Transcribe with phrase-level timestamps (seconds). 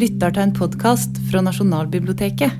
[0.00, 2.52] lytter til en podkast fra Nasjonalbiblioteket.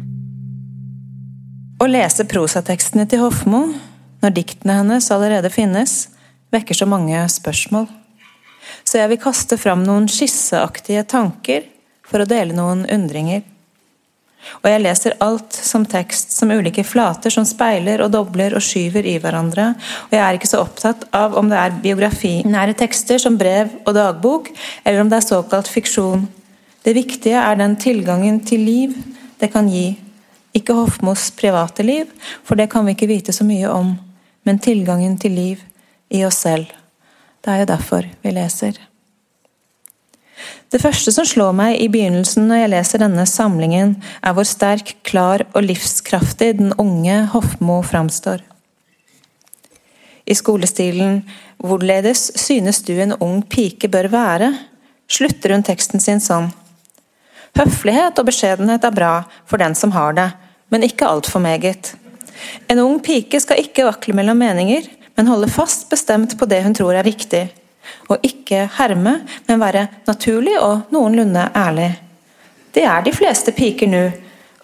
[1.80, 3.62] Å lese prosatekstene til Hofmo,
[4.20, 6.10] når diktene hennes allerede finnes,
[6.52, 7.86] vekker så mange spørsmål.
[8.84, 11.64] Så jeg vil kaste fram noen skisseaktige tanker
[12.04, 13.46] for å dele noen undringer.
[14.60, 19.08] Og jeg leser alt som tekst, som ulike flater som speiler og dobler og skyver
[19.08, 19.70] i hverandre,
[20.08, 23.96] og jeg er ikke så opptatt av om det er biografinære tekster som brev og
[23.96, 24.52] dagbok,
[24.84, 26.28] eller om det er såkalt fiksjon.
[26.84, 28.94] Det viktige er den tilgangen til liv
[29.40, 29.98] det kan gi.
[30.56, 32.08] Ikke Hofmos private liv,
[32.44, 33.94] for det kan vi ikke vite så mye om,
[34.44, 35.64] men tilgangen til liv
[36.10, 36.70] i oss selv.
[37.40, 38.78] Det er jo derfor vi leser.
[40.70, 44.94] Det første som slår meg i begynnelsen når jeg leser denne samlingen, er hvor sterk,
[45.04, 48.40] klar og livskraftig den unge Hofmo framstår.
[50.26, 51.24] I skolestilen
[51.60, 54.54] 'Hvorledes synes du en ung pike bør være?'
[55.08, 56.52] slutter hun teksten sin sånn.
[57.58, 59.14] Høflighet og beskjedenhet er bra
[59.48, 60.28] for den som har det,
[60.70, 61.94] men ikke altfor meget.
[62.70, 66.76] En ung pike skal ikke vakle mellom meninger, men holde fast bestemt på det hun
[66.76, 67.48] tror er riktig
[68.10, 71.90] og ikke herme, men være naturlig og noenlunde ærlig.
[72.74, 74.02] Det er de fleste piker nå,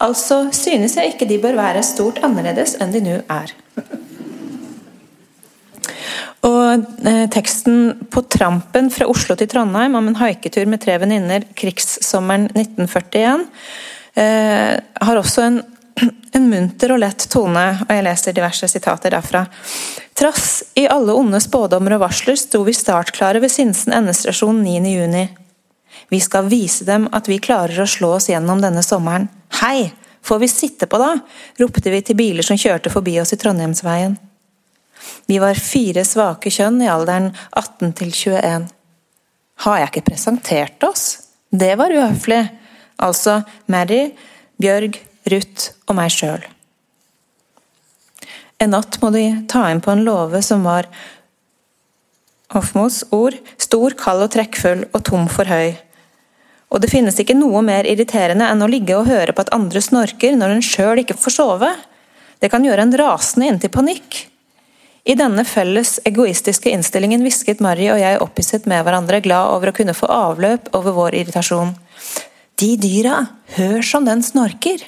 [0.00, 3.54] altså synes jeg ikke de bør være stort annerledes enn de nå er.
[6.46, 11.46] Og eh, Teksten 'På trampen fra Oslo til Trondheim' om en haiketur med tre venninner
[11.58, 13.46] krigssommeren 1941
[14.14, 15.62] eh, har også en
[16.36, 19.46] en munter og lett tone, og jeg leser diverse sitater derfra.
[20.16, 25.42] Trass i alle onde spådommer og varsler sto vi startklare ved Sinsen endestasjon 9.6.
[26.12, 29.30] Vi skal vise dem at vi klarer å slå oss gjennom denne sommeren.
[29.62, 29.90] Hei,
[30.22, 31.14] får vi sitte på da?
[31.58, 34.18] ropte vi til biler som kjørte forbi oss i Trondheimsveien.
[35.26, 38.68] Vi var fire svake kjønn i alderen 18 til 21.
[39.64, 41.06] Har jeg ikke presentert oss?
[41.50, 42.42] Det var uhøflig.
[43.02, 43.40] Altså
[43.72, 44.10] Mary,
[44.60, 44.98] Bjørg,
[45.30, 46.44] Ruth og meg sjøl.
[48.62, 50.88] En natt må de ta inn på en låve som var
[52.54, 55.74] Hofmos ord stor, kald og trekkfull og tom for høy.
[56.70, 59.82] Og det finnes ikke noe mer irriterende enn å ligge og høre på at andre
[59.82, 61.72] snorker når en sjøl ikke får sove.
[62.42, 64.22] Det kan gjøre en rasende inntil panikk.
[65.06, 69.76] I denne felles egoistiske innstillingen hvisket Marry og jeg opphisset med hverandre, glad over å
[69.76, 71.76] kunne få avløp over vår irritasjon.
[72.58, 73.20] De dyra,
[73.54, 74.82] hør som den snorker!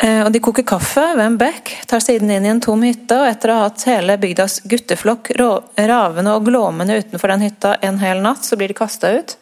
[0.00, 3.18] Eh, og De koker kaffe ved en bekk, tar siden inn i en tom hytte,
[3.18, 7.98] og etter å ha hatt hele bygdas gutteflokk ravende og glåmende utenfor den hytta en
[8.00, 9.34] hel natt, så blir de kasta ut.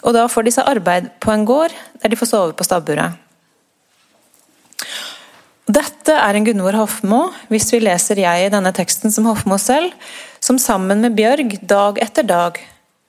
[0.00, 3.20] Og da får de seg arbeid på en gård, der de får sove på stabburet.
[5.70, 7.18] Dette er en Gunvor Hofmo,
[7.52, 9.92] hvis vi leser jeg i denne teksten som Hofmo selv,
[10.42, 12.56] som sammen med Bjørg dag etter dag,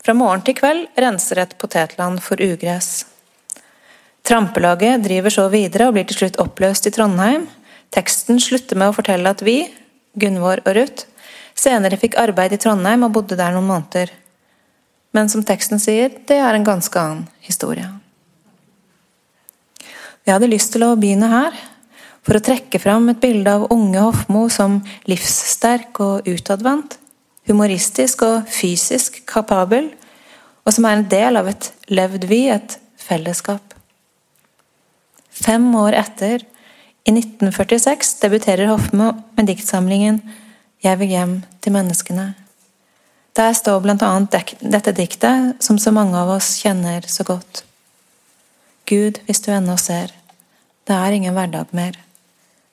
[0.03, 3.07] fra morgen til kveld, renser et potetland for ugress.
[4.27, 7.47] Trampelaget driver så videre og blir til slutt oppløst i Trondheim.
[7.95, 9.63] Teksten slutter med å fortelle at vi,
[10.21, 11.07] Gunvor og Ruth,
[11.57, 14.13] senere fikk arbeid i Trondheim og bodde der noen måneder.
[15.17, 17.89] Men som teksten sier, det er en ganske annen historie.
[20.27, 21.55] Jeg hadde lyst til å begynne her,
[22.25, 26.97] for å trekke fram et bilde av unge Hofmo som livssterk og utadvendt,
[27.49, 29.89] humoristisk og fysisk kapabel,
[30.61, 33.73] og som er en del av et levd vi, et fellesskap.
[35.31, 36.45] Fem år etter,
[37.01, 40.21] i 1946, debuterer Hofmo med diktsamlingen
[40.83, 42.33] 'Jeg vil hjem til menneskene'.
[43.35, 47.63] Der står annet dette diktet, som så mange av oss kjenner så godt.
[48.85, 50.11] Gud, hvis du ennå ser,
[50.87, 51.95] det er ingen hverdag mer.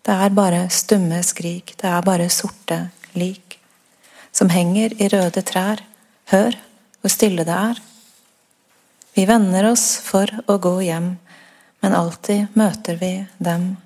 [0.08, 2.80] Det er bare stumme skrik, det er bare sorte
[3.12, 3.58] lik,
[4.32, 5.84] som henger i røde trær.
[6.32, 6.56] Hør
[7.00, 7.78] hvor stille det er.
[9.14, 11.12] Vi vender oss for å gå hjem
[11.80, 13.76] men alltid møter vi dem.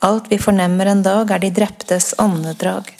[0.00, 2.92] Alt vi fornemmer en dag, er de dreptes åndedrag.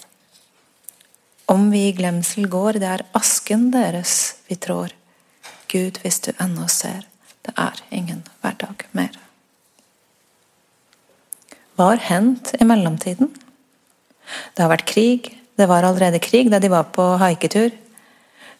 [1.46, 4.14] Om vi i glemsel går, det er asken deres
[4.49, 4.93] vi trår.
[5.69, 7.06] Gud, hvis du ennå ser,
[7.46, 9.14] det er ingen hverdag mer.
[11.78, 13.30] Hva har hendt i mellomtiden?
[14.54, 15.28] Det har vært krig.
[15.54, 17.70] Det var allerede krig da de var på haiketur.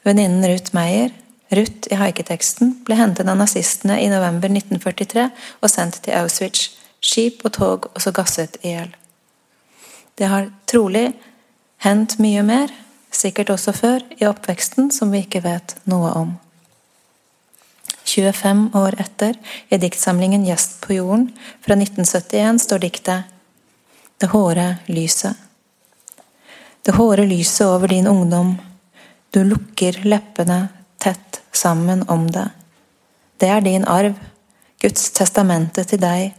[0.07, 1.11] Venninnen Ruth Meyer
[1.51, 5.29] Ruth i haiketeksten ble hentet av nazistene i november 1943
[5.63, 6.75] og sendt til Auschwitz.
[6.99, 8.91] Skip og tog og så gasset i hjel.
[10.19, 11.13] Det har trolig
[11.85, 12.73] hendt mye mer,
[13.15, 16.35] sikkert også før, i oppveksten som vi ikke vet noe om.
[18.09, 19.35] 25 år etter,
[19.69, 23.23] i diktsamlingen 'Gjest på jorden' fra 1971, står diktet
[24.19, 25.35] 'Det håre lyset'.
[26.83, 28.57] Det håre lyset over din ungdom.
[29.31, 30.69] Du lukker leppene
[30.99, 32.49] tett sammen om det.
[33.37, 34.15] Det er din arv,
[34.81, 36.35] Guds testamente til deg.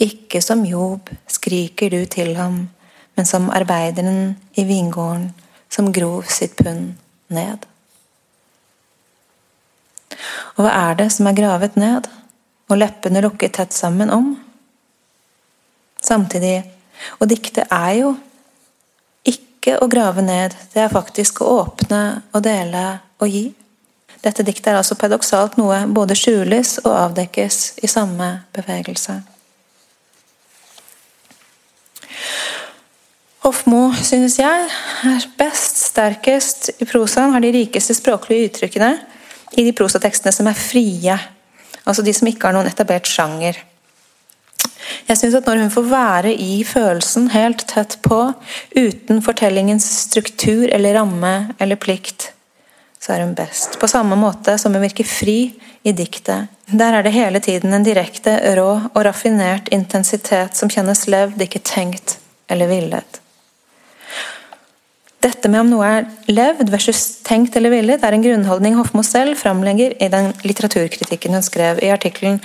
[0.00, 2.68] Ikke som Job skriker du til ham,
[3.16, 5.30] men som arbeideren i vingården
[5.68, 6.94] som grov sitt pund
[7.28, 7.71] ned.
[10.56, 12.08] Og hva er det som er gravet ned,
[12.68, 14.34] og leppene lukket tett sammen om?
[16.02, 16.62] Samtidig,
[17.20, 18.12] og diktet er jo
[19.28, 22.02] ikke å grave ned, det er faktisk å åpne
[22.34, 22.86] og dele
[23.22, 23.44] og gi.
[24.22, 29.20] Dette diktet er altså paradoksalt noe både skjules og avdekkes i samme bevegelse.
[33.42, 34.68] Hofmo, synes jeg,
[35.10, 38.92] er best, sterkest i prosaen, har de rikeste språklige uttrykkene
[39.52, 41.18] i de prosatekstene som er frie.
[41.82, 43.58] Altså de som ikke har noen etablert sjanger.
[45.08, 48.20] Jeg synes at når hun får være i følelsen helt tett på,
[48.76, 52.30] uten fortellingens struktur eller ramme eller plikt,
[53.02, 53.78] så er hun best.
[53.80, 55.38] På samme måte som hun virker fri
[55.82, 56.50] i diktet.
[56.70, 61.64] Der er det hele tiden en direkte, rå og raffinert intensitet som kjennes levd, ikke
[61.66, 62.16] tenkt
[62.48, 63.21] eller villet.
[65.22, 69.38] Dette med om noe er levd versus tenkt eller villet, er en grunnholdning Hofmo selv
[69.38, 72.40] framlegger i den litteraturkritikken hun skrev i artikkelen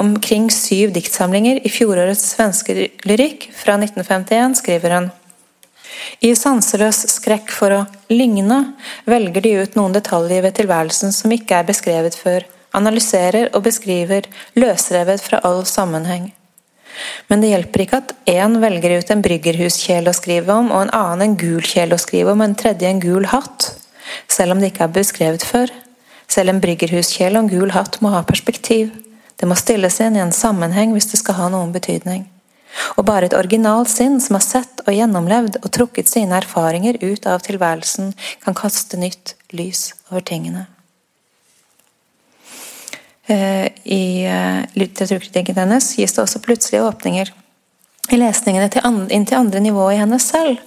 [0.00, 5.10] omkring syv diktsamlinger i fjorårets svenske lyrikk fra 1951, skriver hun
[6.24, 8.62] i sanseløs skrekk for å ligne
[9.04, 14.28] velger de ut noen detaljer ved tilværelsen som ikke er beskrevet før, analyserer og beskriver
[14.56, 16.30] løsrevet fra all sammenheng.
[17.28, 20.94] Men det hjelper ikke at én velger ut en bryggerhuskjele å skrive om, og en
[20.96, 23.70] annen en gul kjele å skrive om, og en tredje en gul hatt,
[24.28, 25.72] selv om det ikke er beskrevet før.
[26.32, 28.92] Selv en bryggerhuskjele og en gul hatt må ha perspektiv.
[29.40, 32.28] Det må stilles inn i en sammenheng hvis det skal ha noen betydning.
[32.96, 37.28] Og bare et originalt sinn som har sett og gjennomlevd og trukket sine erfaringer ut
[37.28, 40.71] av tilværelsen, kan kaste nytt lys over tingene.
[43.26, 47.32] Eh, I eh, litteraturkritikken hennes gis det også plutselige åpninger
[48.10, 48.82] i lesningene til
[49.14, 50.58] inn til andre nivå i henne selv.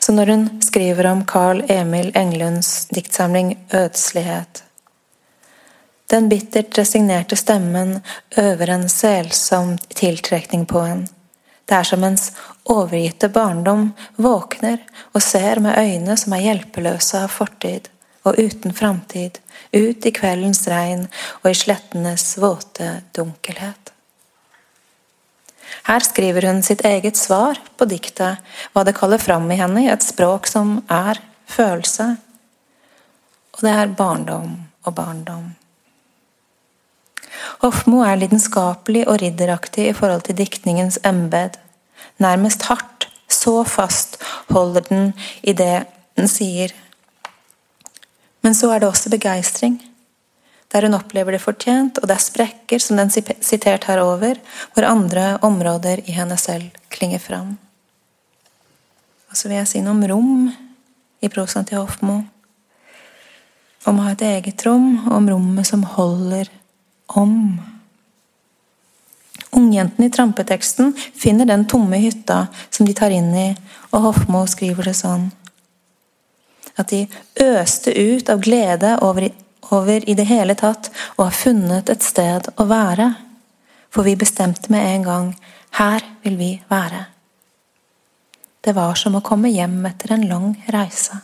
[0.00, 4.64] Så når hun skriver om Carl Emil Englunds diktsamling 'Ødslighet'
[6.08, 8.00] Den bittert resignerte stemmen
[8.36, 11.02] øver en selsom tiltrekning på en.
[11.68, 12.30] Det er som ens
[12.64, 14.78] overgitte barndom våkner
[15.12, 17.90] og ser med øyne som er hjelpeløse av fortid
[18.24, 19.36] og uten framtid,
[19.72, 21.06] ut i kveldens regn
[21.42, 23.92] og i slettenes våte dunkelhet.
[25.88, 28.40] Her skriver hun sitt eget svar på diktet,
[28.72, 32.10] hva det kaller fram i henne i et språk som er følelse.
[33.56, 34.52] Og det er barndom
[34.84, 35.46] og barndom.
[37.62, 41.56] Hofmo er lidenskapelig og ridderaktig i forhold til diktningens embed.
[42.22, 44.18] Nærmest hardt, så fast
[44.50, 45.12] holder den
[45.42, 45.86] i det
[46.16, 46.72] den sier.
[48.48, 49.74] Men så er det også begeistring,
[50.72, 53.10] der hun opplever det fortjent, og det er sprekker, som den
[53.44, 54.38] sitert herover,
[54.72, 57.58] hvor andre områder i henne selv klinger fram.
[59.28, 60.46] Og så vil jeg si noe om rom
[61.20, 62.22] i prosaen til Hofmo.
[63.84, 66.48] Om å ha et eget rom, og om rommet som holder
[67.20, 67.34] om.
[69.60, 73.50] Ungjentene i trampeteksten finner den tomme hytta som de tar inn i,
[73.92, 75.28] og Hofmo skriver det sånn.
[76.78, 77.04] At de
[77.42, 79.28] øste ut av glede over,
[79.70, 83.12] over i det hele tatt og har funnet et sted å være.
[83.90, 85.30] For vi bestemte med en gang
[85.78, 87.06] her vil vi være.
[88.60, 91.22] Det var som å komme hjem etter en lang reise.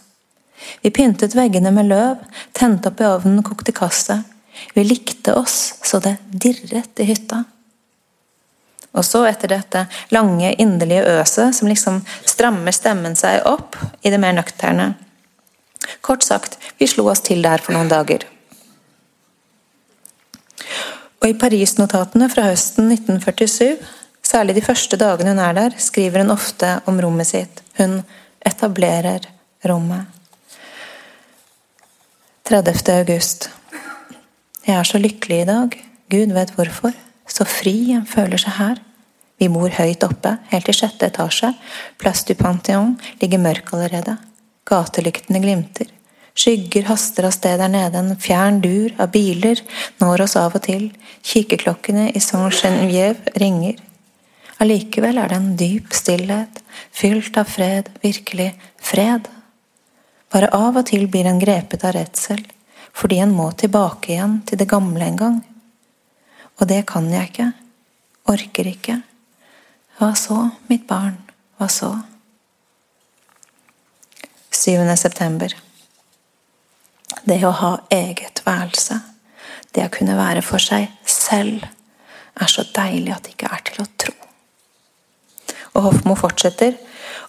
[0.81, 2.23] Vi pyntet veggene med løv,
[2.57, 4.23] tente opp i ovnen kokte kaffe.
[4.75, 7.43] Vi likte oss så det dirret i hytta.
[8.95, 13.75] Og så, etter dette lange, inderlige øset som liksom strammer stemmen seg opp
[14.07, 14.93] i det mer nøkterne.
[16.05, 18.27] Kort sagt, vi slo oss til der for noen dager.
[21.23, 23.79] Og i Paris-notatene fra høsten 1947,
[24.25, 27.63] særlig de første dagene hun er der, skriver hun ofte om rommet sitt.
[27.79, 28.03] Hun
[28.45, 29.25] etablerer
[29.65, 30.05] rommet.
[32.45, 32.93] 30.
[32.93, 33.49] august.
[34.67, 35.79] Jeg er så lykkelig i dag.
[36.13, 36.93] Gud vet hvorfor.
[37.25, 38.83] Så fri en føler seg her.
[39.41, 41.55] Vi bor høyt oppe, helt i sjette etasje.
[41.99, 44.19] Place du Pantheon ligger mørk allerede.
[44.69, 45.91] Gatelyktene glimter.
[46.35, 48.01] Skygger haster av sted der nede.
[48.01, 49.61] En fjern dur av biler
[50.01, 50.91] når oss av og til.
[51.25, 53.79] kikeklokkene i Saint-Genevieve ringer.
[54.61, 56.61] Allikevel er det en dyp stillhet,
[56.93, 59.29] fylt av fred, virkelig fred.
[60.31, 62.45] Bare av og til blir en grepet av redsel
[62.95, 65.39] fordi en må tilbake igjen til det gamle en gang.
[66.61, 67.49] Og det kan jeg ikke.
[68.31, 69.01] Orker ikke.
[69.99, 70.37] Hva så,
[70.71, 71.17] mitt barn,
[71.59, 71.91] hva så?
[74.55, 74.97] 7.
[74.97, 75.55] september.
[77.25, 79.01] Det å ha eget værelse.
[79.75, 81.65] det å kunne være for seg selv,
[82.39, 84.13] er så deilig at det ikke er til å tro.
[85.75, 86.77] Og Hofmo fortsetter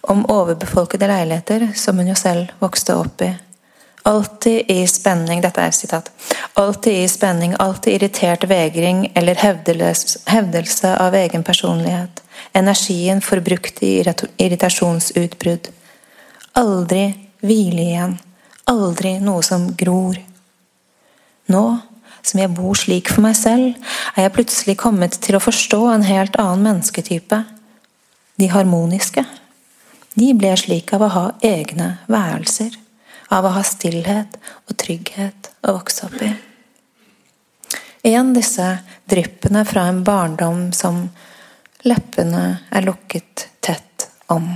[0.06, 3.32] om overbefolkede leiligheter som hun jo selv vokste opp i.
[4.06, 6.12] Alltid i spenning Dette er sitat.
[6.54, 12.22] Alltid i spenning, alltid irritert vegring eller hevdelse av egen personlighet.
[12.54, 13.96] Energien forbrukt i
[14.38, 15.72] irritasjonsutbrudd.
[16.56, 17.10] Aldri
[17.44, 18.16] hvile igjen.
[18.70, 20.16] Aldri noe som gror.
[21.52, 21.66] Nå
[22.26, 23.76] som jeg bor slik for meg selv,
[24.16, 27.38] er jeg plutselig kommet til å forstå en helt annen mennesketype.
[28.36, 29.22] De harmoniske.
[30.16, 32.74] De ble slik av å ha egne værelser,
[33.30, 36.32] av å ha stillhet og trygghet å vokse opp i.
[38.06, 38.68] Igjen disse
[39.10, 41.04] dryppene fra en barndom som
[41.86, 44.50] leppene er lukket tett om.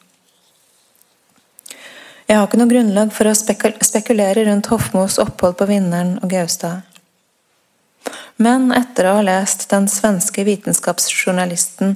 [2.26, 6.82] Jeg har ikke noe grunnlag for å spekulere rundt Hofmos opphold på Vinneren og Gaustad.
[8.42, 11.94] Men etter å ha lest den svenske vitenskapsjournalisten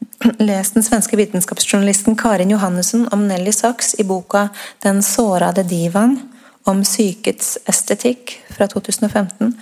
[0.50, 4.48] lest den svenske vitenskapsjournalisten Karin Johannessen om Nelly Sachs i boka
[4.82, 6.20] 'Den sårade divaen',
[6.64, 9.54] om sykets estetikk fra 2015,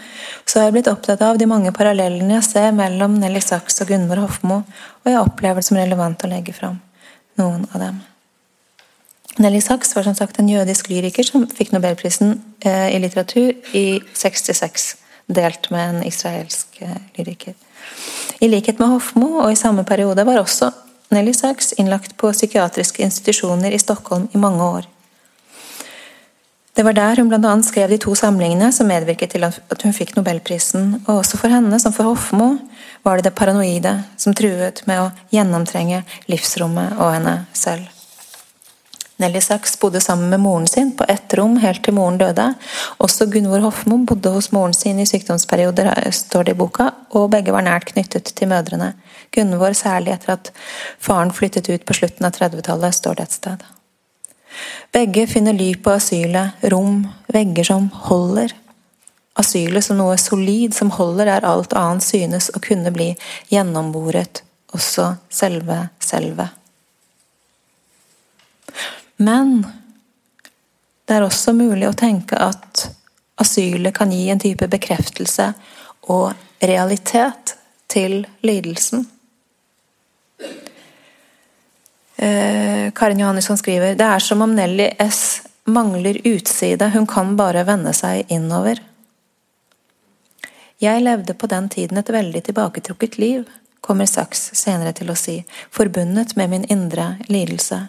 [0.45, 3.93] så har jeg blitt opptatt av de mange parallellene jeg ser mellom Nelly Sachs og
[3.93, 4.63] Gunvor Hofmo,
[5.05, 6.81] og jeg opplever det som relevant å legge fram
[7.39, 8.01] noen av dem.
[9.39, 14.01] Nelly Sachs var som sagt en jødisk lyriker som fikk nobelprisen eh, i litteratur i
[14.15, 14.89] 66,
[15.31, 17.55] delt med en israelsk eh, lyriker.
[18.43, 20.73] I likhet med Hofmo, og i samme periode, var også
[21.15, 24.89] Nelly Sachs innlagt på psykiatriske institusjoner i Stockholm i mange år.
[26.75, 27.53] Det var der hun bl.a.
[27.67, 31.79] skrev de to samlingene som medvirket til at hun fikk nobelprisen, og også for henne,
[31.83, 32.57] som for Hofmo,
[33.07, 37.98] var det det paranoide som truet med å gjennomtrenge livsrommet og henne selv.
[39.19, 42.53] Nelly Sachs bodde sammen med moren sin på ett rom helt til moren døde.
[43.03, 47.55] Også Gunvor Hofmo bodde hos moren sin i sykdomsperioder, står det i boka, og begge
[47.55, 48.93] var nært knyttet til mødrene.
[49.35, 50.53] Gunvor særlig etter at
[51.03, 53.67] faren flyttet ut på slutten av 30-tallet, står det et sted.
[54.95, 57.03] Begge finner ly på asylet, rom,
[57.35, 58.55] vegger som holder.
[59.39, 63.11] Asylet som noe solid som holder der alt annet synes å kunne bli
[63.51, 64.45] gjennomboret,
[64.75, 66.49] også selve selve.
[69.19, 69.67] Men
[71.09, 72.85] det er også mulig å tenke at
[73.39, 75.53] asylet kan gi en type bekreftelse
[76.13, 76.33] og
[76.63, 77.55] realitet
[77.91, 79.07] til lidelsen.
[82.19, 87.65] Eh, Karin Johannesson skriver det er som om Nelly S mangler utside, hun kan bare
[87.69, 88.81] vende seg innover.
[90.79, 93.45] Jeg levde på den tiden et veldig tilbaketrukket liv,
[93.81, 95.41] kommer Sachs senere til å si,
[95.75, 97.87] forbundet med min indre lidelse.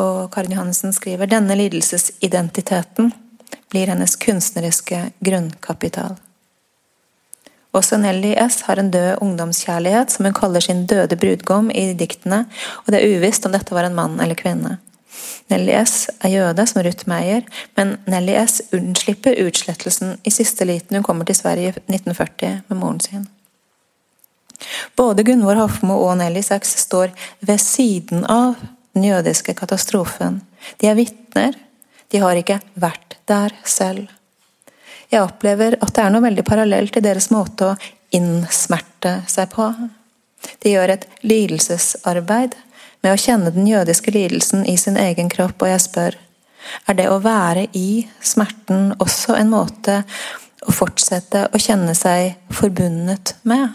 [0.00, 3.12] Og Karin Johannessen skriver denne lidelsesidentiteten
[3.70, 6.16] blir hennes kunstneriske grunnkapital.
[7.74, 8.60] Også Nelly S.
[8.68, 12.44] har en død ungdomskjærlighet som hun kaller sin døde brudgom i diktene,
[12.84, 14.76] og det er uvisst om dette var en mann eller kvinne.
[15.50, 16.08] Nelly S.
[16.22, 17.42] er jøde, som Ruth Meyer,
[17.76, 18.60] men Nelly S.
[18.74, 23.26] unnslipper utslettelsen i siste liten hun kommer til Sverige i 1940 med moren sin.
[24.96, 27.10] Både Gunvor Hofmo og Nelly Sachs står
[27.40, 28.54] ved siden av
[28.94, 30.40] den jødiske katastrofen.
[30.80, 31.56] De er vitner,
[32.10, 34.06] de har ikke vært der selv.
[35.10, 37.76] Jeg opplever at det er noe veldig parallelt i deres måte å
[38.14, 39.68] innsmerte seg på.
[40.62, 42.56] De gjør et lidelsesarbeid
[43.04, 46.18] med å kjenne den jødiske lidelsen i sin egen kropp, og jeg spør
[46.88, 50.00] er det å være i smerten også en måte
[50.64, 53.74] å fortsette å kjenne seg forbundet med,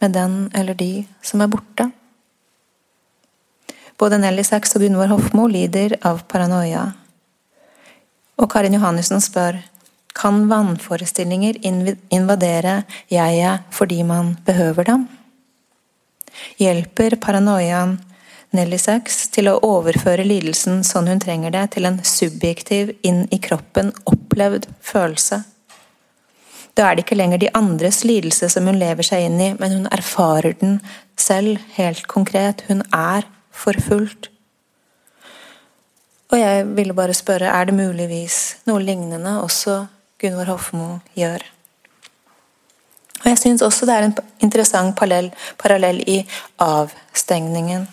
[0.00, 0.92] med den eller de
[1.26, 1.90] som er borte?
[4.00, 6.86] Både Nelly Sachs og Gunvor Hofmo lider av paranoia.
[8.40, 9.58] Og Karin Johannessen spør
[10.16, 15.04] kan vannforestillinger invadere jeget fordi man behøver dem?
[16.60, 17.98] Hjelper paranoiaen
[18.56, 23.38] Nelly Sachs til å overføre lidelsen sånn hun trenger det, til en subjektiv, inn i
[23.38, 25.42] kroppen, opplevd følelse.
[26.74, 29.76] Da er det ikke lenger de andres lidelse som hun lever seg inn i, men
[29.76, 30.80] hun erfarer den
[31.20, 32.64] selv, helt konkret.
[32.66, 33.28] Hun er
[33.60, 34.30] forfulgt.
[36.30, 38.36] Og jeg ville bare spørre, er det muligvis
[38.70, 39.82] noe lignende også
[40.20, 41.42] Gunvor Hofmo gjør?
[43.20, 46.20] Og jeg syns også det er en interessant parallell, parallell i
[46.62, 47.88] avstengningen.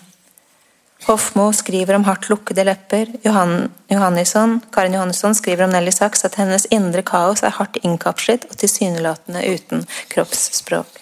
[1.06, 3.10] Hofmo skriver om hardt lukkede lepper.
[3.24, 8.48] Johan, Johannesson, Karin Johannesson skriver om Nelly Sachs at hennes indre kaos er hardt innkapslet
[8.50, 9.84] og tilsynelatende uten
[10.14, 10.98] kroppsspråk.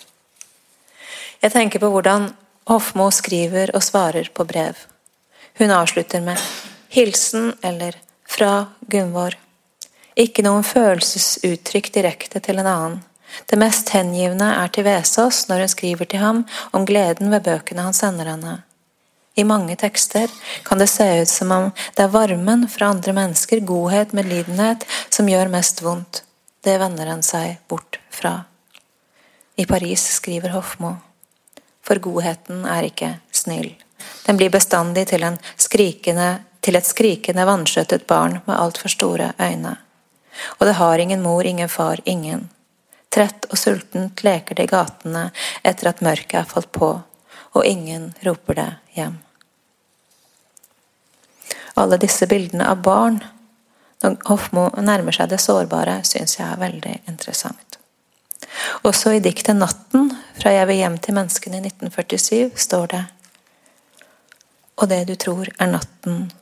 [1.42, 2.28] Jeg tenker på hvordan
[2.66, 4.74] Hofmo skriver og svarer på brev.
[5.58, 6.38] Hun avslutter med
[6.90, 7.94] 'hilsen' eller
[8.28, 9.36] 'fra Gunvor'.
[10.16, 13.04] Ikke noen følelsesuttrykk direkte til en annen.
[13.46, 17.82] Det mest hengivne er til Vesaas når hun skriver til ham om gleden ved bøkene
[17.82, 18.62] han sender henne.
[19.36, 20.28] I mange tekster
[20.64, 25.28] kan det se ut som om det er varmen fra andre mennesker, godhet, medlidenhet, som
[25.28, 26.24] gjør mest vondt.
[26.64, 28.44] Det vender en seg bort fra.
[29.56, 30.96] I Paris skriver Hofmo
[31.86, 33.70] for godheten er ikke snill.
[34.26, 35.24] Den blir bestandig til,
[35.56, 39.76] skrikende, til et skrikende, vanskjøttet barn med altfor store øyne.
[40.58, 42.48] Og det har ingen mor, ingen far, ingen.
[43.14, 45.28] Trett og sultent leker det i gatene
[45.64, 46.90] etter at mørket er falt på,
[47.54, 49.22] og ingen roper det hjem
[51.76, 53.20] alle disse bildene av barn
[54.02, 57.65] når Hofmo nærmer seg det sårbare, syns jeg er veldig interessant.
[58.82, 60.10] Også i diktet 'Natten'
[60.40, 63.04] fra 'Jeg vil hjem til menneskene' i 1947 står det
[64.76, 66.32] Og det du tror er natten,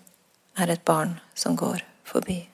[0.58, 2.48] er et barn som går forbi.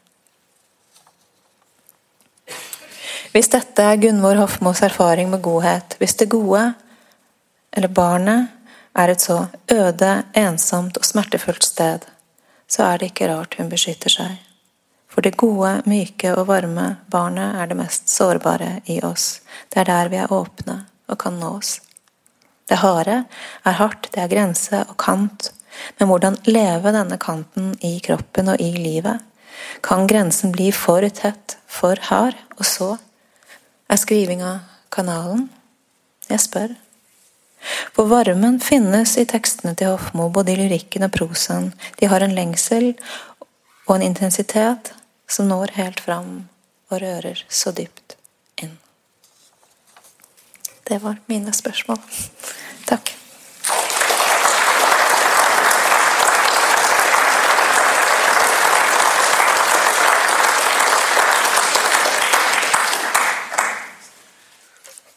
[3.32, 6.74] Hvis dette er Gunvor Hofmos erfaring med godhet, hvis det gode,
[7.72, 8.48] eller barnet,
[8.94, 11.98] er et så øde, ensomt og smertefullt sted,
[12.68, 14.49] så er det ikke rart hun beskytter seg.
[15.10, 19.40] For det gode, myke og varme barnet er det mest sårbare i oss.
[19.68, 21.80] Det er der vi er åpne og kan nås.
[22.70, 23.24] Det harde
[23.66, 25.50] er hardt, det er grense og kant.
[25.98, 29.18] Men hvordan leve denne kanten i kroppen og i livet?
[29.82, 32.38] Kan grensen bli for tett, for hard?
[32.58, 32.92] Og så
[33.90, 34.52] er skrivinga
[34.94, 35.48] kanalen?
[36.30, 36.76] Jeg spør.
[37.96, 41.72] For varmen finnes i tekstene til Hofmo, både i lyrikken og prosaen.
[41.98, 42.94] De har en lengsel
[43.88, 44.94] og en intensitet
[45.30, 46.30] som når helt fram
[46.90, 48.16] og rører så dypt
[48.58, 48.74] inn.
[50.88, 52.00] Det var mine spørsmål.
[52.90, 53.14] Takk.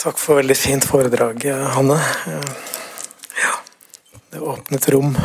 [0.04, 1.98] Takk for veldig fint foredrag, Hanne.
[3.40, 3.54] Ja,
[4.30, 5.16] det åpnet rom.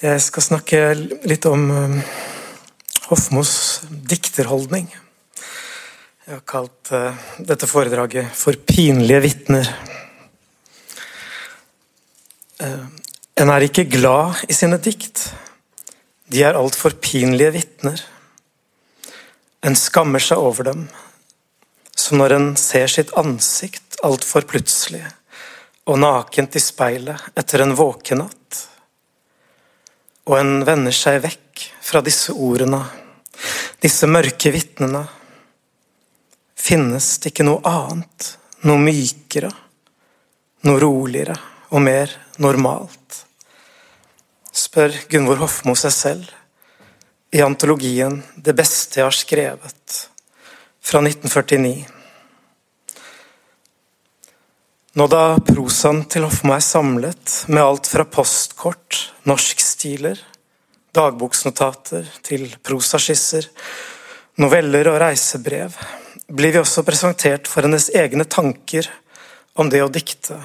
[0.00, 0.80] Jeg skal snakke
[1.28, 1.98] litt om um,
[3.04, 4.86] Hofmos dikterholdning.
[6.24, 9.68] Jeg har kalt uh, dette foredraget for 'Pinlige vitner'.
[12.64, 12.86] Uh,
[13.36, 15.26] en er ikke glad i sine dikt.
[16.32, 18.00] De er altfor pinlige vitner.
[19.60, 20.88] En skammer seg over dem
[21.92, 25.04] som når en ser sitt ansikt altfor plutselig
[25.84, 28.60] og nakent i speilet etter en våkenatt,
[30.24, 31.43] og en vender seg vekk
[31.82, 32.80] fra disse ordene,
[33.82, 35.02] disse mørke vitnene,
[36.54, 38.30] finnes det ikke noe annet,
[38.64, 39.50] noe mykere,
[40.64, 41.36] noe roligere
[41.70, 43.24] og mer normalt?
[44.54, 46.30] Spør Gunvor Hofmo seg selv
[47.34, 50.08] i antologien 'Det beste jeg har skrevet'
[50.80, 51.86] fra 1949.
[54.94, 60.20] Nå da prosaen til Hofmo er samlet, med alt fra postkort, norskstiler,
[60.94, 63.48] dagboksnotater til prosaskisser,
[64.40, 65.74] noveller og reisebrev,
[66.28, 68.88] blir vi også presentert for hennes egne tanker
[69.58, 70.38] om det å dikte,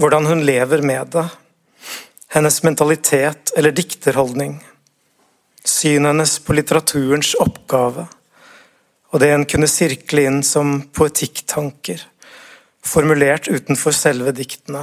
[0.00, 1.26] hvordan hun lever med det,
[2.34, 4.58] hennes mentalitet eller dikterholdning,
[5.64, 8.06] synet hennes på litteraturens oppgave,
[9.14, 12.00] og det en kunne sirkle inn som poetikktanker,
[12.84, 14.82] formulert utenfor selve diktene.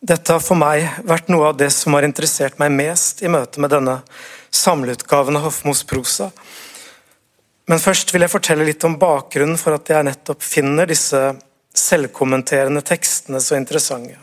[0.00, 3.60] Dette har for meg vært noe av det som har interessert meg mest i møte
[3.60, 3.98] med denne
[4.54, 6.30] samleutgaven av Hofmos prosa.
[7.68, 11.20] Men først vil jeg fortelle litt om bakgrunnen for at jeg nettopp finner disse
[11.76, 14.16] selvkommenterende tekstene så interessante.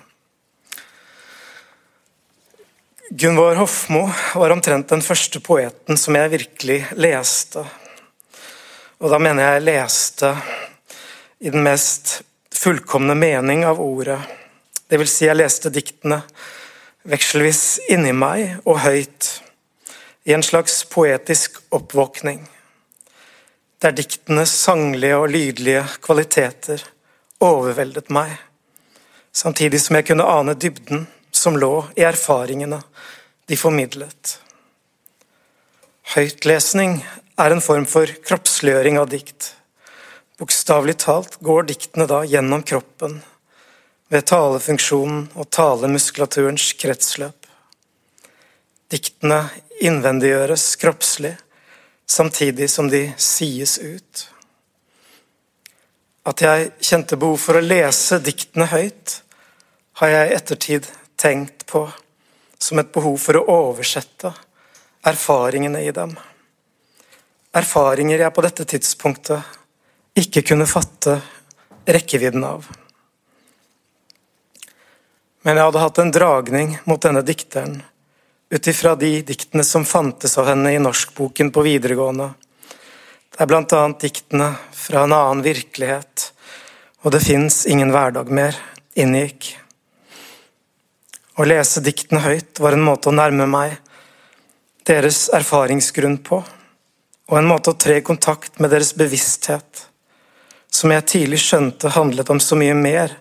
[3.11, 7.63] Gunvor Hofmo var omtrent den første poeten som jeg virkelig leste
[9.03, 10.31] og da mener jeg leste
[11.43, 12.21] i den mest
[12.55, 14.21] fullkomne mening av ordet.
[14.95, 16.21] Det vil si, jeg leste diktene
[17.11, 19.27] vekselvis inni meg og høyt,
[20.23, 22.37] i en slags poetisk oppvåkning,
[23.83, 26.85] der diktenes sanglige og lydlige kvaliteter
[27.43, 28.37] overveldet meg,
[29.35, 31.03] samtidig som jeg kunne ane dybden
[31.35, 32.79] som lå i erfaringene
[33.51, 34.37] de formidlet.
[36.15, 37.01] Høytlesning
[37.35, 39.51] er en form for kroppsliggjøring av dikt.
[40.39, 43.19] Bokstavelig talt går diktene da gjennom kroppen,
[44.11, 47.47] ved talefunksjonen og talemuskulaturens kretsløp.
[48.91, 49.41] Diktene
[49.81, 51.33] innvendiggjøres kroppslig,
[52.05, 54.25] samtidig som de sies ut.
[56.25, 59.19] At jeg kjente behov for å lese diktene høyt,
[60.01, 60.87] har jeg i ettertid
[61.17, 61.85] tenkt på
[62.59, 64.31] som et behov for å oversette
[65.05, 66.15] erfaringene i dem.
[67.55, 71.19] Erfaringer jeg på dette tidspunktet ikke kunne fatte
[71.87, 72.65] rekkevidden av.
[75.45, 77.83] Men jeg hadde hatt en dragning mot denne dikteren
[78.49, 82.31] ut ifra de diktene som fantes av henne i norskboken på videregående.
[83.29, 86.31] Det er blant annet diktene fra en annen virkelighet,
[87.05, 88.57] og det fins ingen hverdag mer,
[88.97, 89.51] inngikk.
[91.37, 93.75] Å lese diktene høyt var en måte å nærme meg
[94.87, 96.39] deres erfaringsgrunn på,
[97.25, 99.89] og en måte å tre i kontakt med deres bevissthet,
[100.73, 103.13] som jeg tidlig skjønte handlet om så mye mer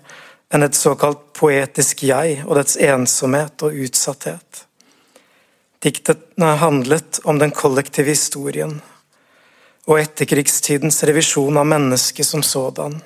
[0.53, 4.65] enn et såkalt poetisk jeg og dets ensomhet og utsatthet.
[5.85, 8.79] Diktene handlet om den kollektive historien
[9.85, 12.97] og etterkrigstidens revisjon av mennesket som sådan.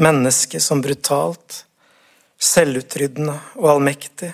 [0.00, 1.64] Mennesket som brutalt,
[2.40, 4.32] selvutryddende og allmektig.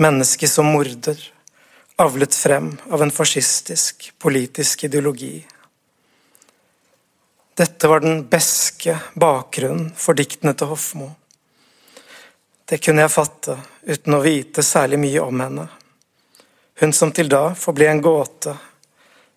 [0.00, 1.18] Mennesket som morder
[2.00, 5.40] avlet frem av en fascistisk politisk ideologi.
[7.60, 11.10] Dette var den beske bakgrunnen for diktene til Hofmo.
[12.64, 15.66] Det kunne jeg fatte uten å vite særlig mye om henne.
[16.80, 18.54] Hun som til da forble en gåte,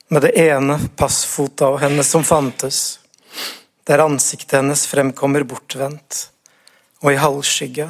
[0.07, 2.79] med det ene passfotet av henne som fantes,
[3.83, 6.21] der ansiktet hennes fremkommer bortvendt
[7.03, 7.89] og i halvskygge.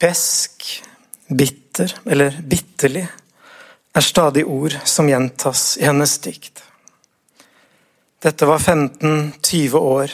[0.00, 0.70] Besk,
[1.28, 3.04] bitter eller bitterlig
[3.96, 6.60] er stadig ord som gjentas i hennes dikt.
[8.22, 10.12] Dette var 15-20 år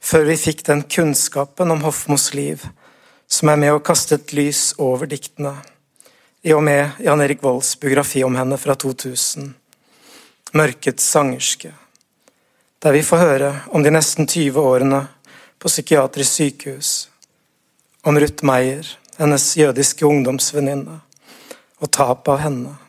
[0.00, 2.62] før vi fikk den kunnskapen om Hofmos liv
[3.26, 5.56] som er med å kaste et lys over diktene,
[6.46, 9.54] i og med Jan Erik Volds biografi om henne fra 2000,
[10.54, 11.74] 'Mørkets sangerske',
[12.78, 15.08] der vi får høre om de nesten 20 årene
[15.58, 17.08] på psykiatrisk sykehus,
[18.04, 18.86] om Ruth Meyer,
[19.18, 21.00] hennes jødiske ungdomsvenninne,
[21.80, 22.85] og tapet av henne.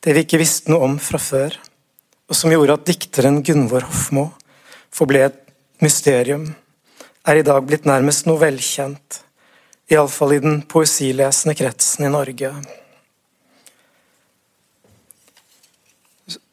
[0.00, 1.52] Det vi ikke visste noe om fra før,
[2.30, 4.30] og som gjorde at dikteren Gunvor Hofmo
[4.88, 5.40] forble et
[5.84, 6.46] mysterium,
[7.28, 9.18] er i dag blitt nærmest noe velkjent,
[9.92, 12.54] iallfall i den poesilesende kretsen i Norge.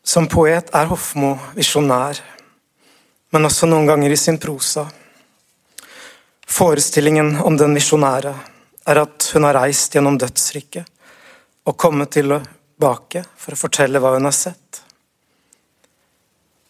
[0.03, 2.19] Som poet er Hofmo visjonær,
[3.31, 4.89] men også noen ganger i sin prosa.
[6.43, 8.35] Forestillingen om den visjonære
[8.91, 10.87] er at hun har reist gjennom dødsriket
[11.67, 12.19] og kommet
[12.77, 14.83] tilbake for å fortelle hva hun har sett.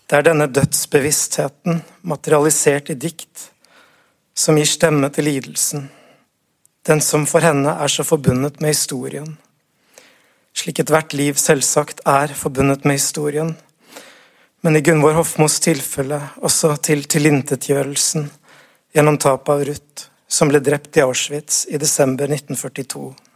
[0.08, 3.52] Det er denne dødsbevisstheten, materialisert i dikt,
[4.34, 5.90] som gir stemme til lidelsen,
[6.88, 9.36] den som for henne er så forbundet med historien.
[10.56, 13.58] Slik ethvert liv selvsagt er forbundet med historien,
[14.64, 18.30] men i Gunvor Hofmos tilfelle også til tilintetgjørelsen
[18.96, 23.27] gjennom tapet av Ruth, som ble drept i Auschwitz i desember 1942.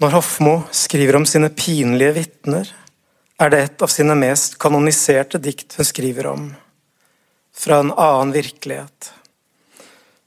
[0.00, 2.68] Når Hofmo skriver om sine pinlige vitner,
[3.36, 6.44] er det et av sine mest kanoniserte dikt hun skriver om,
[7.52, 9.10] fra en annen virkelighet,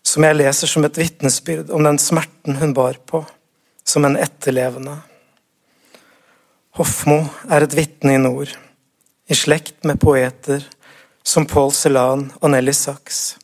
[0.05, 3.23] som jeg leser som et vitnesbyrd om den smerten hun bar på,
[3.81, 4.93] som en etterlevende.
[6.77, 8.51] Hofmo er et vitne i nord,
[9.25, 10.67] i slekt med poeter
[11.25, 13.39] som Paul Celan og Nelly Sachs,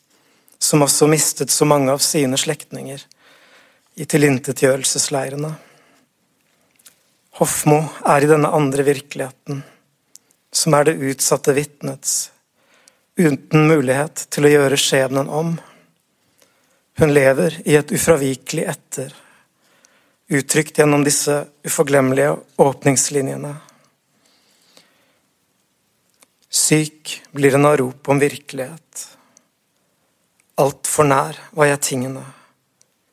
[0.62, 3.02] som også mistet så mange av sine slektninger
[3.98, 5.56] i tilintetgjørelsesleirene.
[7.40, 9.62] Hofmo er i denne andre virkeligheten,
[10.52, 12.34] som er det utsatte vitnets,
[13.16, 15.54] uten mulighet til å gjøre skjebnen om.
[17.00, 19.14] Hun lever i et ufravikelig etter,
[20.36, 23.54] uttrykt gjennom disse uforglemmelige åpningslinjene.
[26.52, 29.06] Syk blir en av rop om virkelighet.
[30.60, 32.26] Altfor nær var jeg tingene,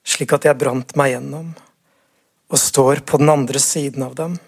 [0.02, 1.54] slik at jeg brant meg gjennom,
[2.48, 4.38] og står på den andre siden av dem,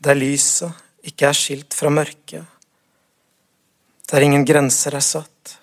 [0.00, 2.44] der lyset ikke er skilt fra mørket,
[4.10, 5.56] der ingen grenser er satt.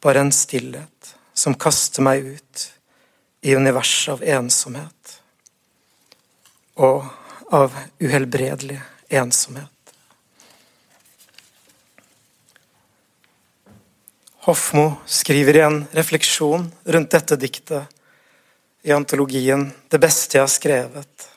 [0.00, 2.66] Bare en stillhet som kaster meg ut
[3.42, 5.16] i universet av ensomhet.
[6.78, 7.02] Og
[7.50, 9.74] av uhelbredelig ensomhet.
[14.46, 17.97] Hofmo skriver i en refleksjon rundt dette diktet
[18.88, 21.28] i antologien 'Det beste jeg har skrevet'.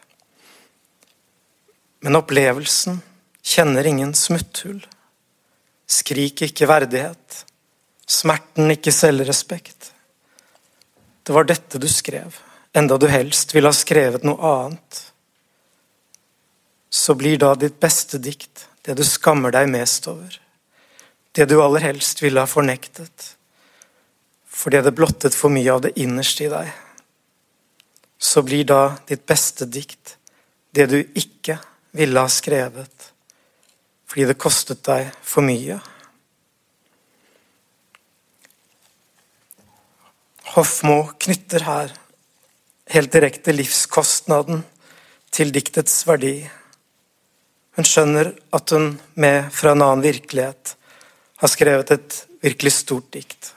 [2.02, 3.02] Men opplevelsen
[3.44, 4.82] kjenner ingen smutthull.
[5.88, 7.46] Skrik ikke verdighet.
[8.08, 9.92] Smerten ikke selvrespekt.
[11.24, 12.40] Det var dette du skrev,
[12.74, 15.02] enda du helst ville ha skrevet noe annet.
[16.90, 20.40] Så blir da ditt beste dikt det du skammer deg mest over.
[21.32, 23.36] Det du aller helst ville ha fornektet.
[24.50, 26.74] Fordi det blottet for mye av det innerste i deg.
[28.22, 30.16] Så blir da ditt beste dikt
[30.72, 31.58] det du ikke
[31.98, 33.10] ville ha skrevet
[34.12, 35.78] fordi det kostet deg for mye.
[40.52, 41.94] Hofmo knytter her
[42.92, 44.66] helt direkte livskostnaden
[45.32, 46.42] til diktets verdi.
[47.80, 50.76] Hun skjønner at hun med fra en annen virkelighet
[51.40, 53.54] har skrevet et virkelig stort dikt.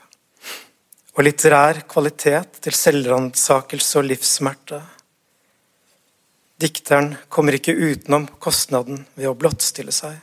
[1.15, 4.81] Og litterær kvalitet til selvransakelse og livssmerte.
[6.59, 10.17] Dikteren kommer ikke utenom kostnaden ved å blottstille seg.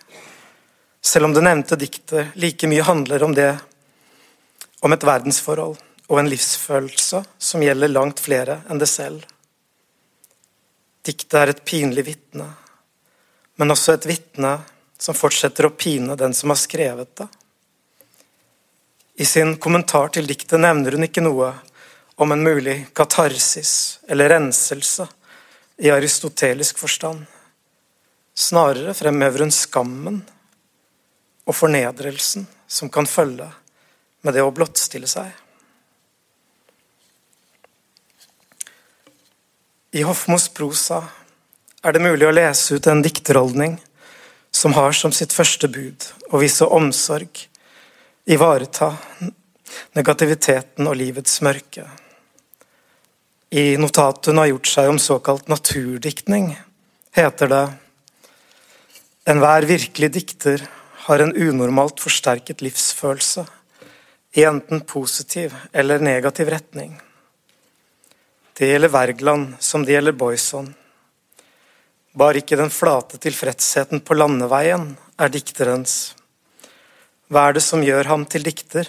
[1.01, 3.51] Selv om det nevnte diktet like mye handler om det,
[4.85, 5.81] om et verdensforhold
[6.13, 9.25] og en livsfølelse som gjelder langt flere enn det selv.
[11.03, 12.47] Diktet er et pinlig vitne,
[13.57, 14.59] men også et vitne
[15.01, 17.29] som fortsetter å pine den som har skrevet det.
[19.15, 21.53] I sin kommentar til diktet nevner hun ikke noe
[22.23, 25.07] om en mulig katarsis eller renselse
[25.83, 27.25] i aristotelisk forstand.
[28.35, 30.23] Snarere fremhever hun skammen
[31.45, 33.51] og fornedrelsen som kan følge
[34.23, 35.29] med det å blottstille seg.
[39.93, 41.03] I Hofmos prosa
[41.85, 43.75] er det mulig å lese ut en dikterholdning
[44.55, 47.29] som har som sitt første bud å vise omsorg,
[48.27, 48.93] ivareta
[49.97, 51.89] negativiteten og livets mørke
[53.53, 56.55] i notatet hun har gjort seg om såkalt naturdiktning,
[57.13, 57.65] heter det
[59.29, 60.65] Enhver virkelig dikter
[61.05, 63.45] har en unormalt forsterket livsfølelse
[64.41, 66.97] i enten positiv eller negativ retning.
[68.57, 70.73] Det gjelder Wergeland som det gjelder Boyson.
[72.17, 76.15] Bare ikke den flate tilfredsheten på landeveien er dikterens.
[77.33, 78.85] Hva er det som gjør ham til dikter,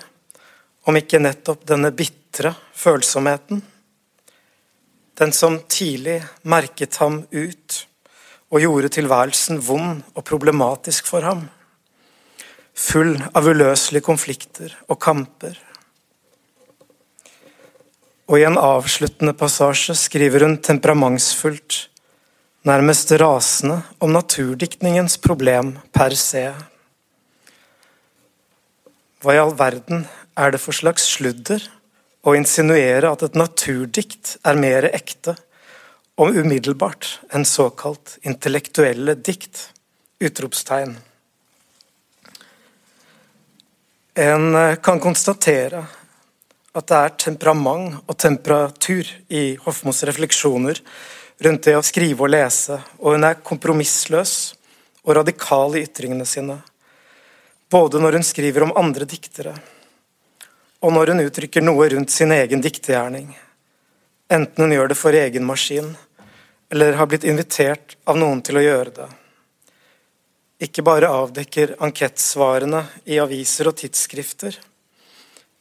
[0.84, 3.62] om ikke nettopp denne bitre følsomheten?
[5.16, 6.18] Den som tidlig
[6.52, 7.78] merket ham ut
[8.52, 11.46] og gjorde tilværelsen vond og problematisk for ham.
[12.76, 15.56] Full av uløselige konflikter og kamper.
[18.28, 21.80] Og i en avsluttende passasje skriver hun temperamentsfullt,
[22.68, 26.50] nærmest rasende, om naturdiktningens problem per se.
[29.24, 30.02] Hva i all verden
[30.36, 31.64] er det for slags sludder
[32.28, 35.38] å insinuere at et naturdikt er mer ekte
[36.20, 39.70] og umiddelbart enn såkalt intellektuelle dikt.
[40.24, 40.98] Utropstegn.
[44.20, 45.86] En eh, kan konstatere
[46.76, 50.84] at det er temperament og temperatur i Hofmos refleksjoner
[51.44, 54.36] rundt det å skrive og lese, og hun er kompromissløs
[55.04, 56.60] og radikal i ytringene sine.
[57.74, 59.56] Både når hun skriver om andre diktere,
[60.84, 63.32] og når hun uttrykker noe rundt sin egen diktegjerning,
[64.30, 65.88] enten hun gjør det for egen maskin,
[66.70, 69.10] eller har blitt invitert av noen til å gjøre det.
[70.70, 74.62] Ikke bare avdekker ankettsvarene i aviser og tidsskrifter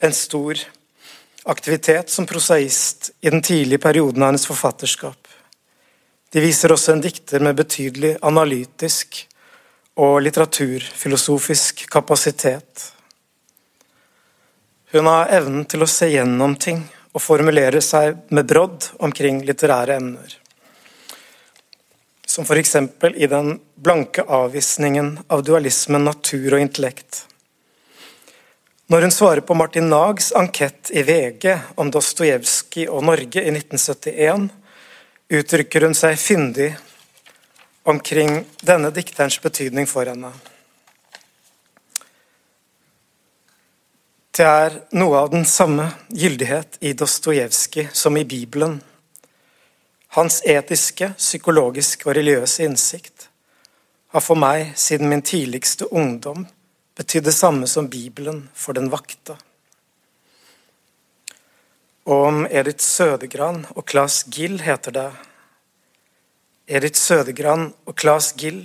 [0.04, 0.60] en stor
[1.48, 5.28] aktivitet som prosaist i den tidlige perioden av hennes forfatterskap.
[6.32, 9.24] De viser også en dikter med betydelig analytisk
[10.00, 12.92] og litteraturfilosofisk kapasitet.
[14.92, 19.96] Hun har evnen til å se gjennom ting og formulere seg med brodd omkring litterære
[20.00, 20.38] emner.
[22.28, 22.76] Som f.eks.
[23.14, 27.26] i den blanke avvisningen av dualismen natur og intellekt.
[28.92, 34.48] Når hun svarer på Martin Nags ankett i VG om Dostojevskij og Norge i 1971,
[35.32, 36.72] uttrykker hun seg fyndig
[37.82, 40.32] omkring denne dikterens betydning for henne.
[44.32, 48.78] Det er noe av den samme gyldighet i Dostojevskij som i Bibelen.
[50.16, 53.28] Hans etiske, psykologiske og religiøse innsikt
[54.12, 56.46] har for meg siden min tidligste ungdom
[56.96, 59.36] betydd det samme som Bibelen for den vakte.
[62.04, 65.10] Og om Edith Sødegran og Claes Gill heter det
[66.66, 68.62] Edith Sødegran og Claes Gill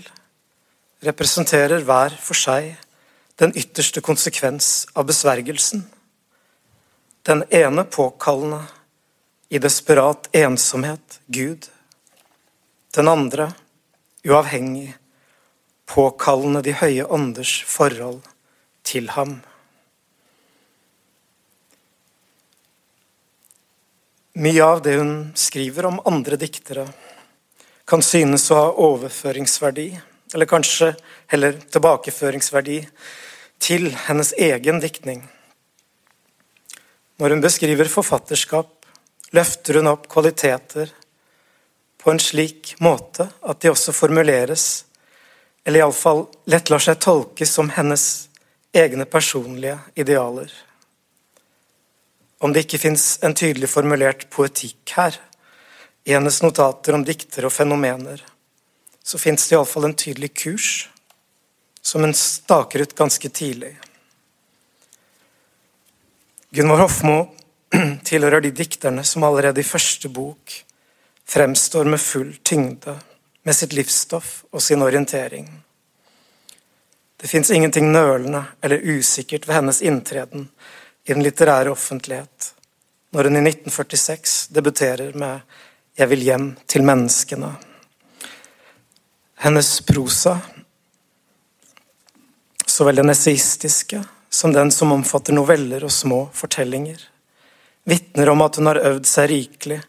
[1.05, 2.75] representerer hver for seg
[3.41, 5.81] den ytterste konsekvens av besvergelsen.
[7.25, 8.61] Den ene påkallende
[9.49, 11.65] i desperat ensomhet Gud.
[12.93, 13.49] Den andre
[14.27, 14.93] uavhengig,
[15.89, 18.21] påkallende de høye ånders forhold
[18.85, 19.39] til ham.
[24.37, 26.85] Mye av det hun skriver om andre diktere,
[27.87, 29.87] kan synes å ha overføringsverdi,
[30.33, 30.91] eller kanskje
[31.31, 32.81] heller tilbakeføringsverdi,
[33.63, 35.23] til hennes egen diktning.
[37.17, 38.73] Når hun beskriver forfatterskap,
[39.33, 40.91] løfter hun opp kvaliteter
[41.97, 44.67] på en slik måte at de også formuleres,
[45.65, 48.27] eller iallfall lett lar seg tolkes som hennes
[48.75, 50.51] egne personlige idealer.
[52.39, 55.17] Om det ikke fins en tydelig formulert poetikk her,
[56.07, 58.21] i hennes notater om dikter og fenomener,
[59.03, 60.67] så fins det iallfall en tydelig kurs,
[61.83, 63.73] som hun staker ut ganske tidlig.
[66.55, 67.17] Gunvor Hofmo
[68.07, 70.55] tilhører de dikterne som allerede i første bok
[71.27, 72.95] fremstår med full tyngde,
[73.43, 75.51] med sitt livsstoff og sin orientering.
[77.19, 80.47] Det fins ingenting nølende eller usikkert ved hennes inntreden
[81.03, 82.53] i den litterære offentlighet
[83.11, 85.39] når hun i 1946 debuterer med
[85.97, 87.55] 'Jeg vil hjem til menneskene'.
[89.41, 90.39] Hennes prosa,
[92.65, 96.99] så vel den esaistiske som den som omfatter noveller og små fortellinger,
[97.83, 99.79] vitner om at hun har øvd seg rikelig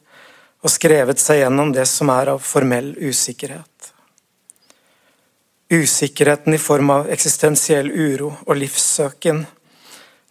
[0.64, 3.92] og skrevet seg gjennom det som er av formell usikkerhet.
[5.68, 9.44] Usikkerheten i form av eksistensiell uro og livssøken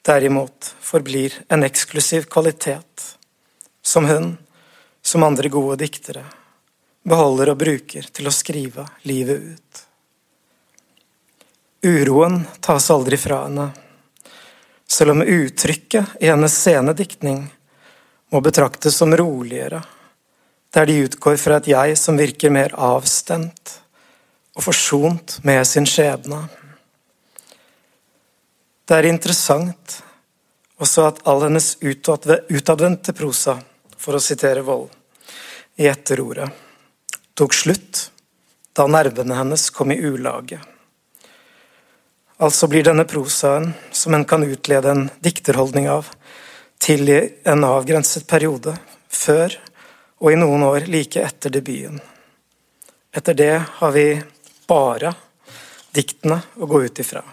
[0.01, 3.13] derimot forblir en eksklusiv kvalitet,
[3.85, 4.37] som hun,
[5.07, 6.25] som andre gode diktere,
[7.07, 9.83] beholder og bruker til å skrive livet ut.
[11.87, 13.69] Uroen tas aldri fra henne,
[14.87, 17.45] selv om uttrykket i hennes sene diktning
[18.35, 19.79] må betraktes som roligere
[20.75, 23.77] der de utgår fra et jeg som virker mer avstemt
[24.57, 26.41] og forsont med sin skjebne.
[28.83, 30.01] Det er interessant
[30.83, 33.57] også at all hennes utadvendte prosa,
[33.97, 34.91] for å sitere Vold,
[35.77, 36.49] i etterordet,
[37.37, 38.07] tok slutt
[38.77, 40.59] da nervene hennes kom i ulage.
[42.37, 46.09] Altså blir denne prosaen, som en kan utlede en dikterholdning av,
[46.77, 48.75] til i en avgrenset periode,
[49.09, 49.55] før
[50.21, 51.97] og i noen år like etter debuten.
[53.13, 54.05] Etter det har vi
[54.69, 55.13] bare
[55.93, 57.23] diktene å gå ut ifra.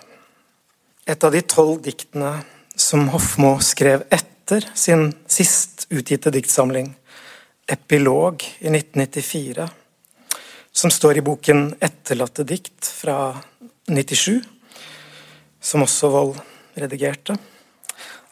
[1.04, 2.38] Et av de tolv diktene
[2.76, 6.94] som Hofmo skrev etter sin sist utgitte diktsamling,
[7.66, 9.68] 'Epilog', i 1994,
[10.72, 13.42] som står i boken 'Etterlatte dikt' fra
[13.88, 14.42] 97,
[15.61, 16.40] som også Vold
[16.77, 17.38] redigerte,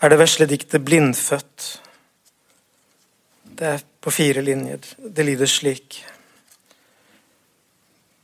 [0.00, 1.78] er det vesle diktet 'Blindfødt'.
[3.44, 4.80] Det er på fire linjer.
[4.98, 6.04] Det lyder slik.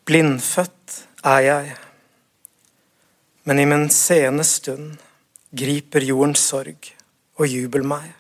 [0.05, 1.77] Blindfødt er jeg,
[3.45, 4.97] men i min sene stund
[5.57, 6.91] griper jordens sorg
[7.39, 8.13] og jubel meg,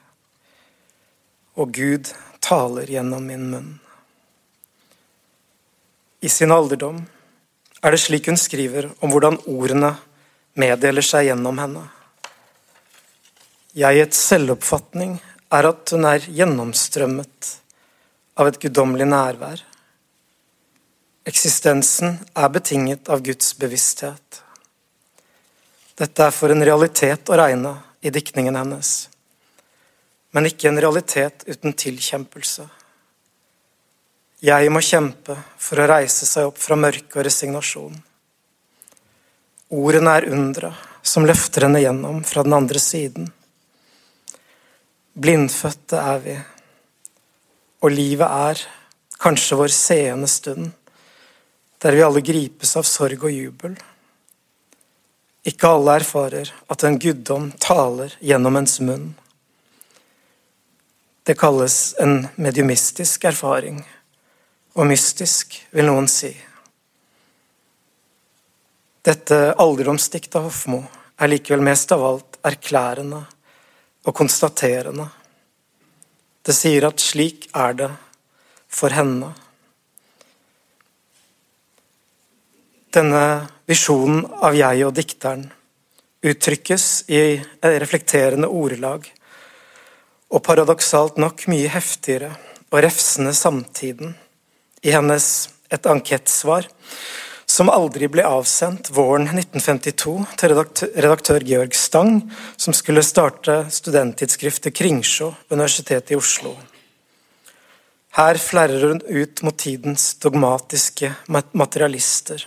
[1.56, 2.12] og Gud
[2.48, 3.68] taler gjennom min munn.
[6.20, 7.02] I sin alderdom
[7.82, 9.92] er det slik hun skriver om hvordan ordene
[10.58, 11.84] meddeler seg gjennom henne.
[13.78, 15.18] Jegets selvoppfatning
[15.54, 17.52] er at hun er gjennomstrømmet
[18.40, 19.62] av et guddommelig nærvær.
[21.28, 24.42] Eksistensen er betinget av Guds bevissthet.
[25.98, 29.08] Dette er for en realitet å regne i diktningen hennes,
[30.32, 32.66] men ikke en realitet uten tilkjempelse.
[34.44, 37.96] Jeg må kjempe for å reise seg opp fra mørke og resignasjon.
[39.74, 40.70] Ordene er undre
[41.02, 43.26] som løfter henne gjennom fra den andre siden.
[45.18, 46.36] Blindfødte er vi,
[47.82, 48.62] og livet er
[49.18, 50.70] kanskje vår seende stund,
[51.82, 53.74] der vi alle gripes av sorg og jubel.
[55.48, 59.10] Ikke alle erfarer at en guddom taler gjennom ens munn.
[61.28, 63.82] Det kalles en mediumistisk erfaring,
[64.72, 66.30] og mystisk, vil noen si.
[69.04, 70.78] Dette alderdomsdiktet av Hofmo
[71.20, 73.20] er likevel mest av alt erklærende
[74.08, 75.04] og konstaterende.
[76.40, 77.90] Det sier at slik er det
[78.80, 79.28] for henne.
[82.96, 83.26] Denne
[83.68, 85.44] visjonen av jeg og dikteren
[86.24, 87.22] uttrykkes i
[87.84, 89.12] reflekterende ordelag,
[90.28, 92.34] og paradoksalt nok mye heftigere
[92.68, 94.12] og refsende samtiden
[94.84, 96.68] i hennes et ankettsvar
[97.48, 102.20] som aldri ble avsendt våren 1952 til redaktør Georg Stang,
[102.60, 106.52] som skulle starte studenttidsskriftet Kringsjå Universitetet i Oslo.
[108.18, 111.12] Her flerrer hun ut mot tidens dogmatiske
[111.56, 112.44] materialister.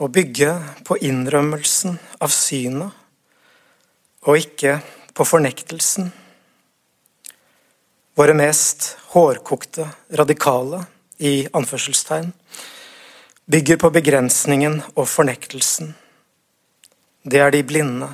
[0.00, 0.52] Å bygge
[0.88, 2.99] på innrømmelsen av synet,
[4.26, 4.78] og ikke
[5.16, 6.10] på fornektelsen.
[8.18, 9.86] Våre mest hårkokte
[10.18, 10.84] radikale,
[11.20, 12.30] i anførselstegn,
[13.44, 15.92] bygger på begrensningen og fornektelsen.
[17.28, 18.08] Det er de blinde.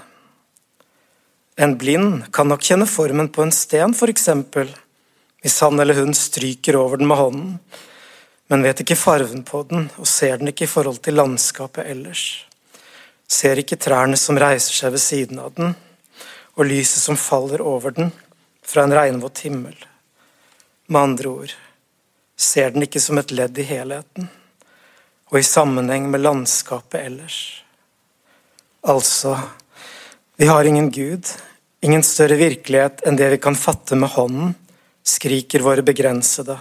[1.56, 4.26] En blind kan nok kjenne formen på en sten, f.eks.,
[5.42, 7.52] hvis han eller hun stryker over den med hånden,
[8.50, 12.24] men vet ikke farven på den og ser den ikke i forhold til landskapet ellers.
[13.28, 15.76] Ser ikke trærne som reiser seg ved siden av den,
[16.56, 18.10] og lyset som faller over den
[18.66, 19.76] fra en regnvåt himmel.
[20.86, 21.54] Med andre ord
[22.36, 24.30] ser den ikke som et ledd i helheten
[25.32, 27.40] og i sammenheng med landskapet ellers.
[28.86, 29.34] Altså,
[30.36, 31.26] vi har ingen Gud,
[31.82, 34.54] ingen større virkelighet enn det vi kan fatte med hånden,
[35.06, 36.58] skriker våre begrensede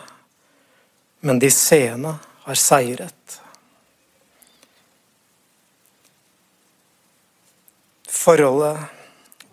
[1.25, 2.15] men de seende
[2.45, 3.39] har seiret.
[8.09, 8.94] Forholdet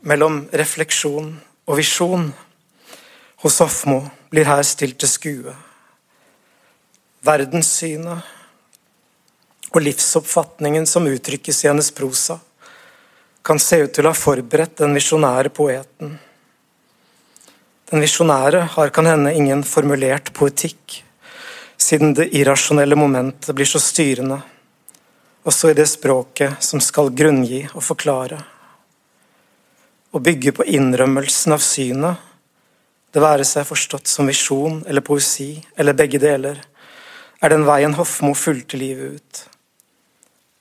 [0.02, 1.32] mellom refleksjon
[1.66, 2.32] og visjon
[3.42, 4.00] hos Hofmo
[4.30, 5.54] blir her stilt til skue.
[7.22, 8.26] Verdenssynet
[9.72, 12.38] og livsoppfatningen som uttrykkes i hennes prosa,
[13.42, 16.18] kan se ut til å ha forberedt den visjonære poeten.
[17.90, 21.02] Den visjonære har kan hende ingen formulert poetikk,
[21.76, 24.38] siden det irrasjonelle momentet blir så styrende,
[25.42, 28.51] også i det språket som skal grunngi og forklare.
[30.12, 32.20] Å bygge på innrømmelsen av synet,
[33.12, 36.58] det være seg forstått som visjon eller poesi eller begge deler,
[37.40, 39.42] er den veien Hofmo fulgte livet ut.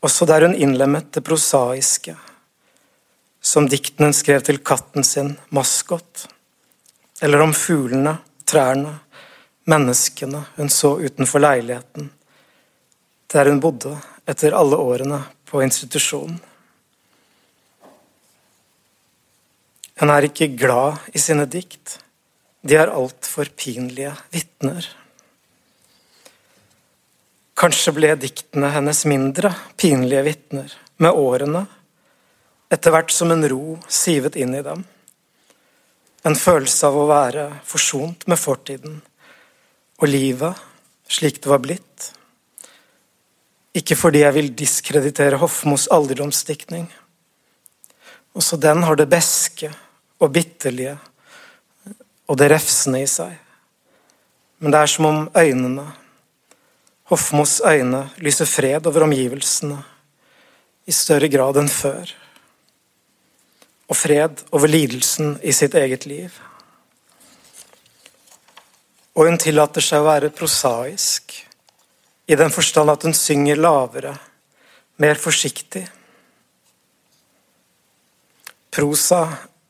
[0.07, 2.15] Også der hun innlemmet det prosaiske,
[3.41, 6.25] som dikten hun skrev til katten sin, Maskot,
[7.21, 8.15] eller om fuglene,
[8.47, 8.95] trærne,
[9.69, 12.07] menneskene hun så utenfor leiligheten,
[13.31, 13.97] der hun bodde
[14.31, 15.21] etter alle årene
[15.51, 16.39] på institusjonen.
[20.01, 21.99] Hun er ikke glad i sine dikt.
[22.65, 24.87] De er altfor pinlige vitner.
[27.61, 30.73] Kanskje ble diktene hennes mindre pinlige vitner
[31.05, 31.61] med årene,
[32.73, 34.81] etter hvert som en ro sivet inn i dem.
[36.25, 38.97] En følelse av å være forsont med fortiden
[40.01, 40.65] og livet
[41.13, 42.09] slik det var blitt.
[43.77, 46.89] Ikke fordi jeg vil diskreditere Hofmos alderdomsdiktning.
[48.33, 49.69] Også den har det beske
[50.21, 50.97] og bitterlige
[52.29, 53.33] og det refsende i seg.
[54.61, 55.87] Men det er som om øynene,
[57.11, 59.81] Hofmos øyne, lyser fred over omgivelsene
[60.87, 62.13] i større grad enn før.
[63.91, 66.37] Og fred over lidelsen i sitt eget liv.
[69.11, 71.35] Og hun tillater seg å være prosaisk,
[72.31, 74.15] i den forstand at hun synger lavere,
[75.03, 75.83] mer forsiktig.
[78.71, 79.25] Prosa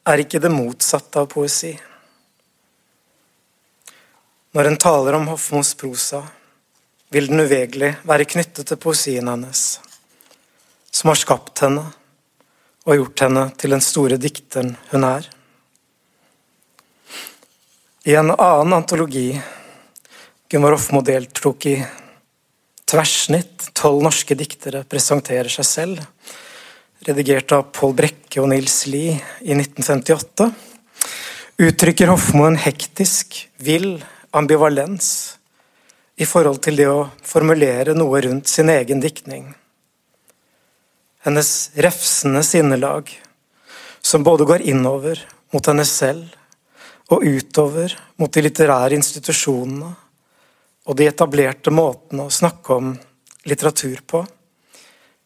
[0.07, 1.71] er ikke det motsatte av poesi.
[4.51, 6.23] Når en taler om Hofmos prosa,
[7.11, 9.79] vil den uvegelig være knyttet til poesien hennes,
[10.91, 11.85] som har skapt henne
[12.87, 15.27] og gjort henne til den store dikteren hun er.
[18.07, 19.27] I en annen antologi
[20.51, 21.75] Gunvor Hofmo deltok i
[22.91, 26.01] Tverrsnitt, tolv norske diktere presenterer seg selv,
[27.07, 30.49] redigert av Pål Brekke og Nils Lie i 1958,
[31.61, 33.95] uttrykker Hofmo en hektisk, vill
[34.37, 35.07] ambivalens
[36.21, 39.49] i forhold til det å formulere noe rundt sin egen diktning.
[41.25, 43.09] Hennes refsende sinnelag,
[44.01, 45.21] som både går innover
[45.53, 46.37] mot henne selv
[47.11, 49.89] og utover mot de litterære institusjonene
[50.89, 52.93] og de etablerte måtene å snakke om
[53.49, 54.21] litteratur på,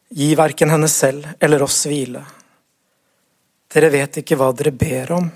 [0.10, 2.24] gi verken henne selv eller oss hvile.
[3.74, 5.30] Dere vet ikke hva dere ber om,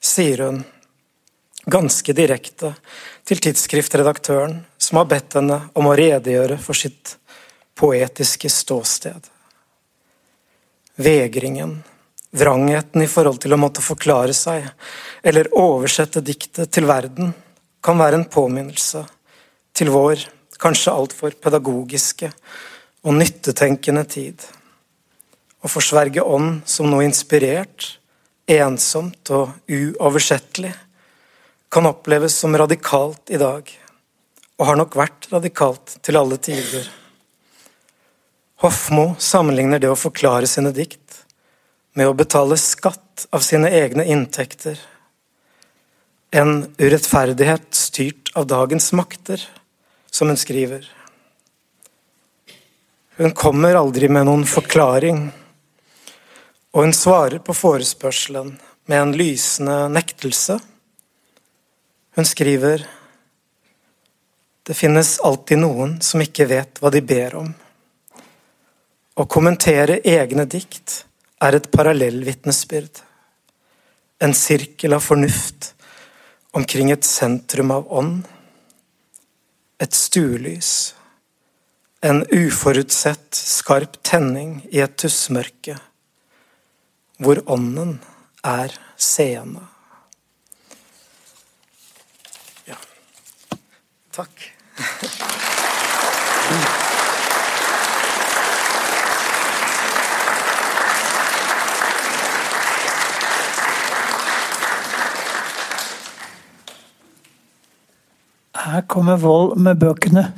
[0.00, 0.62] sier hun,
[1.64, 2.74] ganske direkte
[3.24, 7.16] til tidsskriftredaktøren som har bedt henne om å redegjøre for sitt
[7.78, 9.30] poetiske ståsted.
[11.00, 11.78] Vegringen
[12.34, 14.64] Vrangheten i forhold til å måtte forklare seg
[15.22, 17.30] eller oversette diktet til verden
[17.84, 19.04] kan være en påminnelse
[19.70, 20.24] til vår
[20.58, 22.32] kanskje altfor pedagogiske
[23.04, 24.40] og nyttetenkende tid.
[25.64, 27.98] Å forsverge ånd som noe inspirert,
[28.48, 30.72] ensomt og uoversettelig
[31.72, 33.70] kan oppleves som radikalt i dag,
[34.60, 36.84] og har nok vært radikalt til alle tider.
[38.62, 41.24] Hofmo sammenligner det å forklare sine dikt
[41.98, 44.78] med å betale skatt av sine egne inntekter.
[46.34, 49.42] En urettferdighet styrt av dagens makter,
[50.10, 50.86] som hun skriver.
[53.16, 55.26] Hun kommer aldri med noen forklaring,
[56.74, 58.56] og hun svarer på forespørselen
[58.90, 60.58] med en lysende nektelse
[62.14, 62.86] hun skriver
[64.62, 67.48] Det finnes alltid noen som ikke vet hva de ber om.
[69.18, 71.00] Å kommentere egne dikt
[71.42, 73.02] er et parallellvitnesbyrd.
[74.22, 75.72] En sirkel av fornuft
[76.54, 78.22] omkring et sentrum av ånd.
[79.82, 80.94] Et stuelys.
[82.04, 85.78] En uforutsett, skarp tenning i et tussmørke.
[87.16, 87.94] Hvor ånden
[88.44, 89.64] er seende.
[94.14, 94.52] Takk.
[108.54, 110.28] Her kommer Vold med bøkene.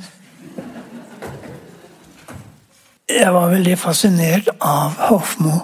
[3.17, 5.63] Jeg var veldig fascinert av Hofmo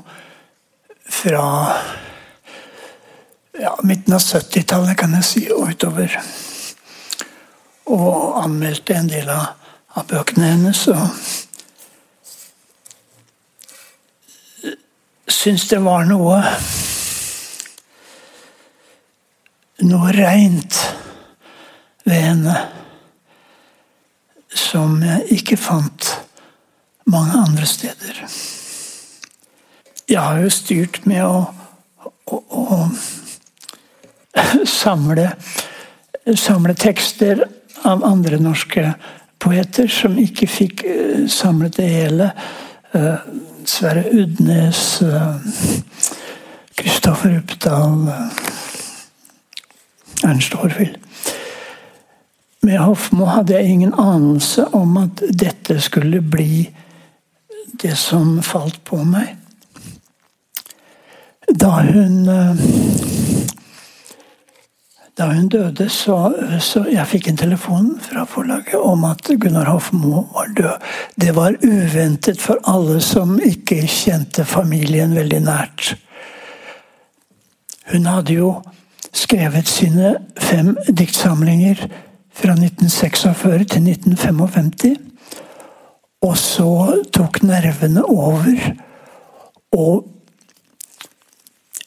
[1.06, 1.42] fra
[3.62, 6.16] ja, midten av 70-tallet, kan jeg si, og utover
[7.94, 9.54] og anmeldte en del av,
[9.94, 10.82] av bøkene hennes.
[10.90, 11.06] Og
[15.30, 16.42] syns det var noe
[19.84, 20.78] Noe reint
[22.08, 22.58] ved henne
[24.56, 26.23] som jeg ikke fant
[27.06, 28.24] mange andre steder.
[30.10, 31.46] Jeg har jo styrt med å,
[32.26, 32.80] å, å
[34.68, 35.30] samle,
[36.36, 37.46] samle tekster
[37.88, 38.94] av andre norske
[39.44, 42.30] poeter som ikke fikk uh, samlet det hele.
[42.94, 43.20] Uh,
[43.66, 45.00] Sverre Udnes,
[46.76, 48.10] Kristoffer uh, Uppdal,
[50.24, 51.00] Ernst Horvild.
[52.64, 56.70] Med Hofmo hadde jeg ingen anelse om at dette skulle bli
[57.82, 59.36] det som falt på meg.
[61.50, 62.30] Da hun
[65.18, 70.24] da hun døde, så, så jeg fikk en telefon fra forlaget om at Gunnar Hofmo
[70.34, 70.88] var død.
[71.22, 75.94] Det var uventet for alle som ikke kjente familien veldig nært.
[77.92, 78.50] Hun hadde jo
[79.14, 81.86] skrevet sine fem diktsamlinger
[82.34, 84.98] fra 1946 til 1955.
[86.24, 88.76] Og så tok nervene over.
[89.76, 90.08] Og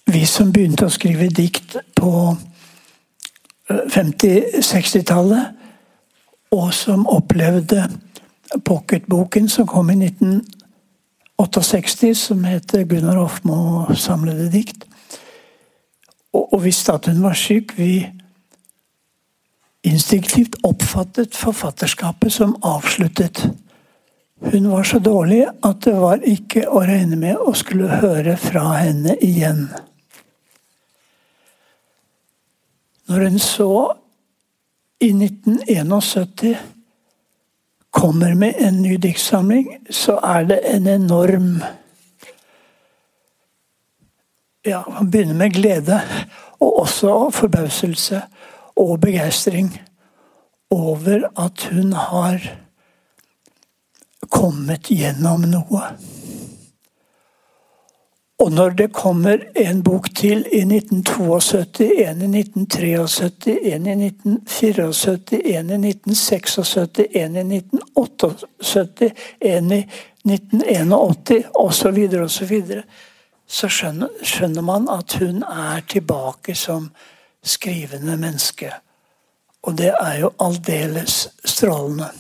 [0.07, 2.37] vi som begynte å skrive dikt på
[3.67, 5.47] 50-60-tallet,
[6.55, 7.89] og som opplevde
[8.65, 14.87] pocketboken som kom i 1968, som heter Gunnar Hofmo samlede dikt.
[16.33, 17.75] Og, og visste at hun var syk.
[17.79, 18.07] Vi
[19.87, 23.49] instinktivt oppfattet forfatterskapet som avsluttet.
[24.41, 28.65] Hun var så dårlig at det var ikke å regne med å skulle høre fra
[28.83, 29.71] henne igjen.
[33.09, 33.71] Når hun så
[35.01, 36.57] i 1971
[37.97, 41.51] kommer med en ny diktsamling, så er det en enorm
[44.67, 46.01] Ja, man begynner med glede,
[46.59, 48.19] og også forbauselse
[48.83, 49.69] og begeistring
[50.75, 52.43] over at hun har
[54.31, 55.91] kommet gjennom noe.
[58.39, 65.41] Og når det kommer en bok til i 1972, en i 1973, en i 1974,
[65.57, 69.11] en i 1976, en i 1978,
[69.41, 69.81] en i
[70.25, 72.61] 1981 osv., osv.,
[73.49, 76.91] så skjønner, skjønner man at hun er tilbake som
[77.43, 78.73] skrivende menneske.
[79.63, 82.11] Og det er jo aldeles strålende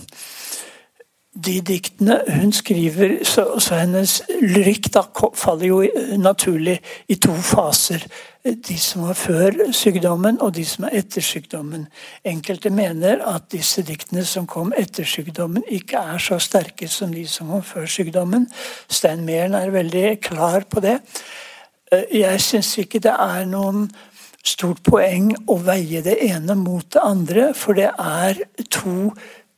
[1.36, 5.02] de diktene hun skriver, så, så hennes lyrikk da
[5.36, 5.82] faller jo
[6.20, 6.78] naturlig
[7.12, 8.06] i to faser.
[8.46, 11.88] De som var før sykdommen, og de som er etter sykdommen.
[12.24, 17.26] Enkelte mener at disse diktene som kom etter sykdommen, ikke er så sterke som de
[17.28, 18.48] som kom før sykdommen.
[18.88, 21.00] Stein Mehlen er veldig klar på det.
[21.92, 23.90] Jeg syns ikke det er noen
[24.46, 29.10] stort poeng å veie det ene mot det andre, for det er to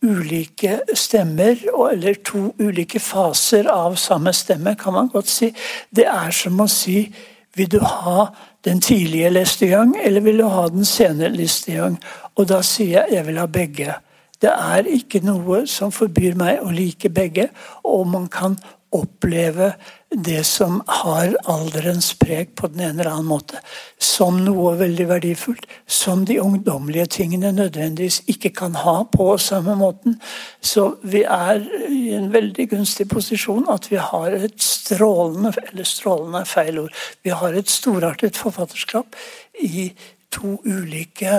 [0.05, 1.59] ulike stemmer,
[1.91, 5.53] eller to ulike faser av samme stemme, kan man godt si.
[5.91, 7.09] Det er som å si
[7.57, 8.29] Vil du ha
[8.63, 11.97] den tidlige leste gang, eller vil du ha den senere leste gang?
[12.37, 13.95] Og da sier jeg jeg vil ha begge.
[14.39, 17.49] Det er ikke noe som forbyr meg å like begge,
[17.83, 18.55] og man kan
[18.95, 19.73] oppleve
[20.11, 23.61] det som har alderens preg på den ene eller annen måte,
[24.01, 30.17] som noe veldig verdifullt, som de ungdommelige tingene nødvendigvis ikke kan ha på samme måten.
[30.65, 31.61] Så vi er
[31.93, 37.03] i en veldig gunstig posisjon at vi har et strålende eller strålende er feil ord,
[37.23, 39.19] vi har et storartet forfatterskap
[39.61, 39.91] i
[40.33, 41.37] to ulike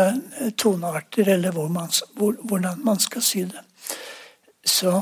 [0.57, 3.65] tonearter, eller hvor man, hvor, hvordan man skal si det.
[4.65, 5.01] Så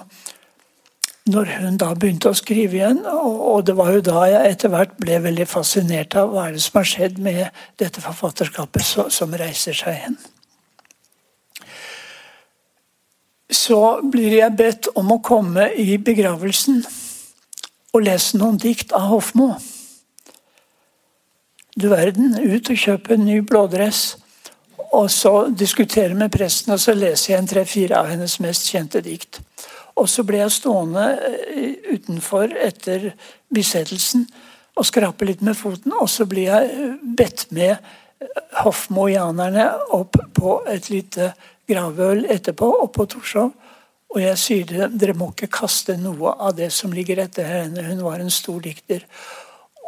[1.28, 4.96] når hun da begynte å skrive igjen, og det var jo da jeg etter hvert
[5.02, 7.44] ble veldig fascinert av hva er det som har skjedd med
[7.82, 10.18] dette forfatterskapet som reiser seg igjen.
[13.48, 16.82] Så blir jeg bedt om å komme i begravelsen
[17.96, 19.54] og lese noen dikt av Hofmo.
[21.78, 24.18] Du verden, ut og kjøpe en ny blådress.
[24.98, 29.02] Og så diskutere med presten, og så leser jeg en tre-fire av hennes mest kjente
[29.06, 29.42] dikt.
[29.98, 33.12] Og så ble jeg stående eh, utenfor etter
[33.54, 34.28] bisettelsen
[34.78, 35.96] og skrape litt med foten.
[35.98, 38.06] Og så blir jeg eh, bedt med hoffmojanerne
[38.64, 41.32] hoffmoianerne opp på et lite
[41.70, 43.52] gravøl etterpå, opp på Torshov.
[44.14, 47.84] Og jeg sier dem dere må ikke kaste noe av det som ligger etter henne.
[47.90, 49.04] Hun var en stor dikter.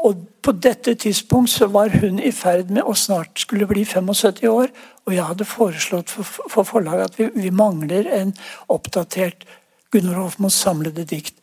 [0.05, 4.45] Og på dette tidspunkt så var hun i ferd med å snart skulle bli 75
[4.51, 4.69] år.
[5.07, 8.35] Og jeg hadde foreslått for, for forlaget at vi, vi mangler en
[8.71, 9.47] oppdatert
[9.91, 11.35] Gunnar Hofmos samlede dikt.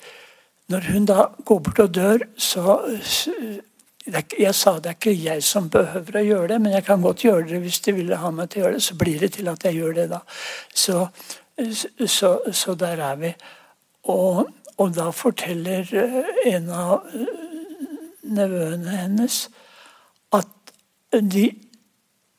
[0.68, 2.78] Når hun da går bort og dør, så
[4.38, 7.24] Jeg sa det er ikke jeg som behøver å gjøre det, men jeg kan godt
[7.24, 8.82] gjøre det hvis de ville ha meg til å gjøre det.
[8.86, 10.20] Så blir det til at jeg gjør det, da.
[10.70, 11.08] Så,
[12.06, 13.32] så, så der er vi.
[14.06, 15.90] Og, og, da forteller
[16.46, 17.02] en av
[18.22, 19.40] nevøene hennes
[20.38, 20.72] at
[21.18, 21.48] de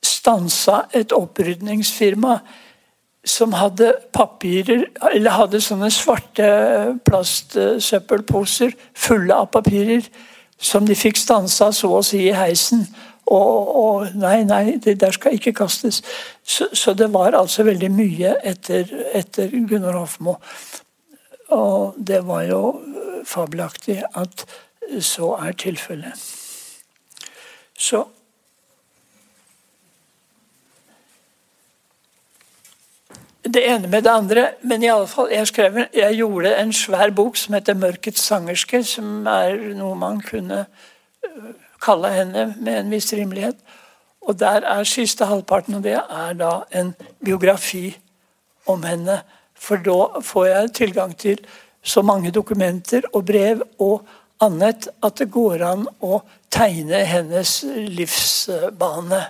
[0.04, 2.40] stansa et opprydningsfirma
[3.28, 6.48] som hadde papirer, eller hadde sånne svarte
[7.08, 10.08] plastsøppelposer fulle av papirer
[10.58, 12.86] som de fikk stansa så å si i heisen.
[13.28, 16.00] Og, og nei, nei, det der skal ikke kastes.
[16.48, 20.38] Så, så det var altså veldig mye etter, etter Gunnar Hofmo.
[21.54, 22.62] Og det var jo
[23.28, 24.48] fabelaktig at
[25.04, 26.16] så er tilfellet.
[27.78, 28.06] Så
[33.54, 34.48] det ene med det andre.
[34.62, 38.84] Men i alle fall, jeg, skrev, jeg gjorde en svær bok som heter 'Mørkets sangerske',
[38.84, 40.66] som er noe man kunne
[41.26, 43.56] øh, kalle henne med en viss rimelighet.
[44.22, 46.96] Og der er siste halvparten og det er da en
[47.26, 47.98] biografi
[48.68, 49.22] om henne.
[49.56, 51.40] For da får jeg tilgang til
[51.84, 54.04] så mange dokumenter og brev og
[54.44, 56.20] annet at det går an å
[56.54, 59.24] tegne hennes livsbane.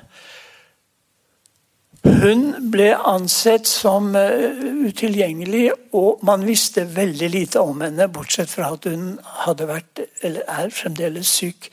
[2.07, 4.55] Hun ble ansett som eh,
[4.87, 10.47] utilgjengelig, og man visste veldig lite om henne, bortsett fra at hun hadde vært, eller
[10.47, 11.67] er fremdeles syk.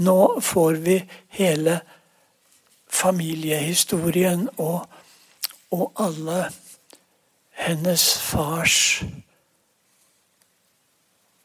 [0.00, 0.96] Nå får vi
[1.36, 1.80] hele
[2.88, 4.86] familiehistorien og,
[5.76, 6.46] og alle
[7.66, 9.04] hennes fars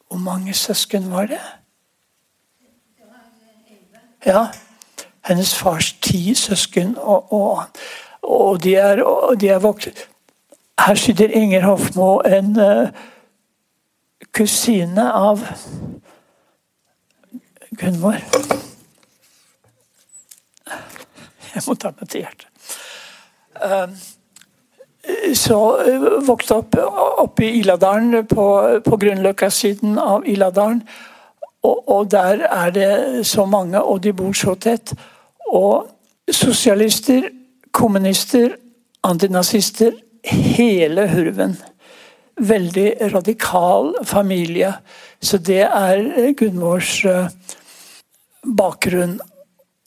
[0.08, 1.40] Hvor mange søsken var det?
[4.26, 4.46] Ja.
[5.24, 6.98] Hennes fars ti søsken.
[6.98, 7.64] og, og
[8.22, 9.02] og de er,
[9.40, 10.08] de er vokst
[10.86, 12.88] Her sitter Inger Hofmo, en uh,
[14.34, 15.42] kusine av
[17.78, 18.18] Gunvor.
[21.52, 22.48] Jeg må ta meg til hjertet.
[23.62, 23.94] Uh,
[25.38, 26.78] så uh, vokste opp
[27.22, 28.46] oppe i Iladalen, på,
[28.84, 30.82] på Grünerløkka-siden av Iladalen.
[31.62, 34.94] Og, og, der er det så mange, og de bor så tett.
[35.46, 35.86] Og
[36.30, 37.28] sosialister
[37.72, 38.56] kommunister,
[39.02, 39.92] antinazister,
[40.24, 41.56] hele hurven.
[42.40, 44.72] Veldig radikal familie.
[45.22, 47.28] Så det er Gunvors eh,
[48.56, 49.18] bakgrunn.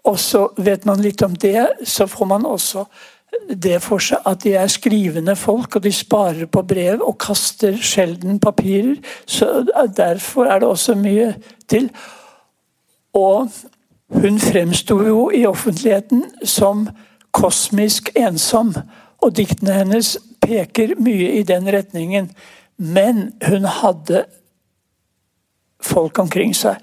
[0.06, 2.86] Og så vet man litt om det, så får man også
[3.50, 7.76] det for seg at de er skrivende folk, og de sparer på brev og kaster
[7.82, 8.96] sjelden papirer.
[9.26, 9.66] Så
[9.98, 11.34] Derfor er det også mye
[11.68, 11.90] til.
[13.14, 13.50] Og
[14.14, 16.88] hun fremsto jo i offentligheten som
[17.36, 18.74] kosmisk ensom.
[19.24, 22.30] Og diktene hennes peker mye i den retningen.
[22.78, 24.26] Men hun hadde
[25.84, 26.80] folk omkring seg.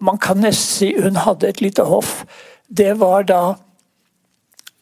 [0.00, 2.22] Man kan nesten si hun hadde et lite hoff.
[2.68, 3.42] Det var da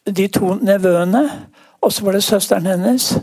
[0.07, 1.23] de to nevøene,
[1.81, 3.17] og så var det søsteren hennes.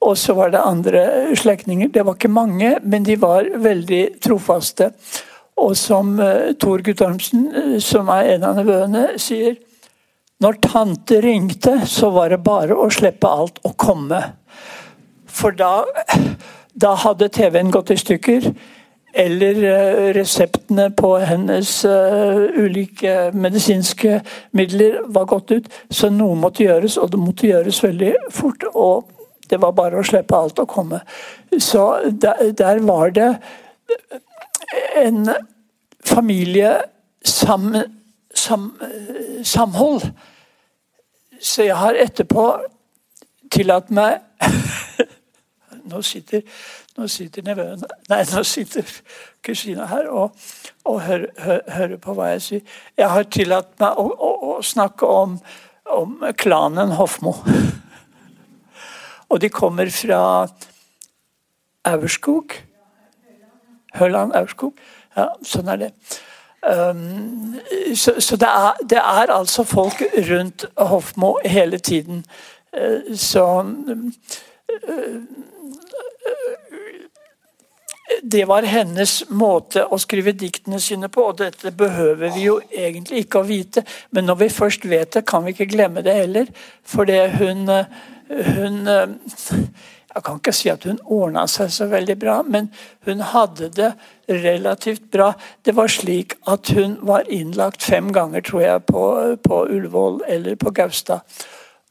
[0.00, 1.88] Og så var det andre slektninger.
[1.88, 4.90] Det var ikke mange, men de var veldig trofaste.
[5.56, 9.56] Og som uh, Tor Guttormsen, uh, som er en av nevøene, sier
[10.44, 14.20] Når tante ringte, så var det bare å slippe alt og komme.
[15.26, 15.84] For da,
[16.76, 18.50] da hadde TV-en gått i stykker.
[19.16, 24.20] Eller uh, reseptene på hennes ulike medisinske
[24.52, 25.70] midler var gått ut.
[25.88, 28.68] Så noe måtte gjøres, og det måtte gjøres veldig fort.
[28.74, 29.12] og
[29.50, 31.00] det var bare å slippe alt og komme.
[31.62, 33.36] Så der, der var det
[34.98, 35.28] en
[36.04, 37.92] familiesamhold.
[38.46, 39.74] Sam,
[41.40, 42.46] Så jeg har etterpå
[43.50, 44.22] tillatt meg
[45.90, 46.42] Nå sitter,
[46.98, 48.86] nå sitter nevøen Nei, nå sitter
[49.46, 50.34] kusina her og,
[50.84, 52.62] og hører, hører, hører, på hva jeg sier.
[52.98, 55.36] Jeg har tillatt meg å, å, å snakke om,
[55.94, 57.36] om klanen Hofmo.
[59.30, 60.20] Og de kommer fra
[61.86, 62.58] Aurskog.
[63.94, 64.74] Høland Aurskog.
[65.14, 65.92] Ja, sånn er det.
[67.94, 72.24] Så, så det, er, det, er, altså folk rundt Hofmo hele tiden.
[72.74, 74.10] Uh, så uh,
[78.22, 83.24] det var hennes måte å skrive diktene sine på, og dette behøver vi jo egentlig
[83.24, 83.82] ikke å vite.
[84.10, 86.50] Men når vi først vet det, kan vi ikke glemme det heller.
[86.82, 87.70] For hun,
[88.28, 88.90] hun
[90.16, 92.70] jeg kan ikke si at hun ordna seg så veldig bra, men
[93.04, 93.90] hun hadde det
[94.28, 95.32] relativt bra.
[95.64, 99.04] Det var slik at hun var innlagt fem ganger, tror jeg, på,
[99.44, 101.20] på Ullevål eller på Gaustad.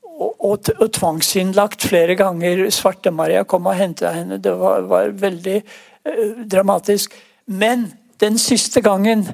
[0.03, 2.69] Og, og, og, tvangsinnlagt flere ganger.
[2.71, 4.37] Svarte-Maria kom og henta henne.
[4.37, 7.15] Det var, var veldig eh, dramatisk.
[7.45, 9.27] Men den siste gangen,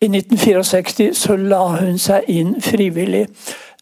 [0.00, 3.26] i 1964, så la hun seg inn frivillig.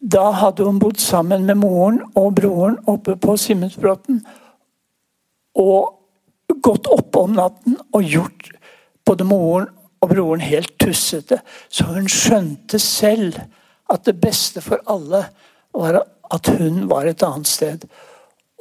[0.01, 4.23] Da hadde hun bodd sammen med moren og broren oppe på Simensbråten.
[5.55, 5.96] Og
[6.55, 8.51] gått opp om natten og gjort
[9.07, 9.69] både moren
[10.03, 11.39] og broren helt tussete.
[11.69, 13.39] Så hun skjønte selv
[13.91, 15.25] at det beste for alle
[15.77, 16.01] var
[16.33, 17.87] at hun var et annet sted.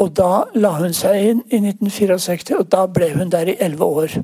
[0.01, 3.89] Og da la hun seg inn i 1964, og da ble hun der i elleve
[4.03, 4.17] år.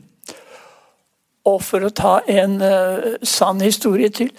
[1.49, 4.31] Og for å ta en uh, sann historie til,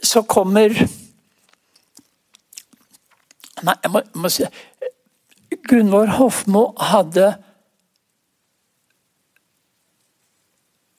[0.00, 0.72] så kommer
[3.60, 4.46] Nei, jeg må, må si
[5.68, 7.34] Gunvor Hofmo hadde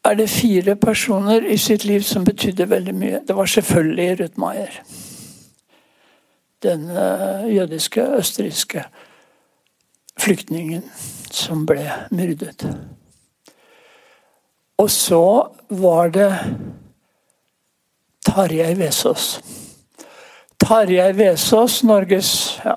[0.05, 3.19] er det fire personer i sitt liv som betydde veldig mye.
[3.27, 4.81] Det var selvfølgelig Ruth Maier.
[6.63, 8.83] Den uh, jødiske, østerrikske
[10.19, 10.83] flyktningen
[11.31, 12.65] som ble myrdet.
[14.77, 15.23] Og så
[15.69, 16.29] var det
[18.25, 19.41] Tarjei Vesaas.
[20.61, 21.81] Tarjei Vesaas,
[22.65, 22.75] ja,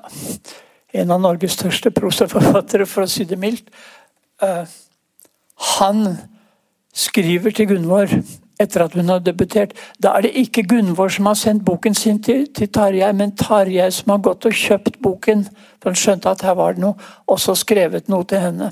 [0.93, 3.69] en av Norges største prosaforfattere, for å si det mildt.
[4.41, 4.65] Uh,
[5.77, 6.17] han
[6.95, 8.11] skriver til Gunvor
[8.59, 9.73] etter at hun har debutert.
[10.03, 13.89] Da er det ikke Gunvor som har sendt boken sin til, til Tarjei, men Tarjei
[13.91, 15.43] som har gått og kjøpt boken,
[15.81, 16.95] for han skjønte at her var det noe,
[17.27, 18.71] og så skrevet noe til henne.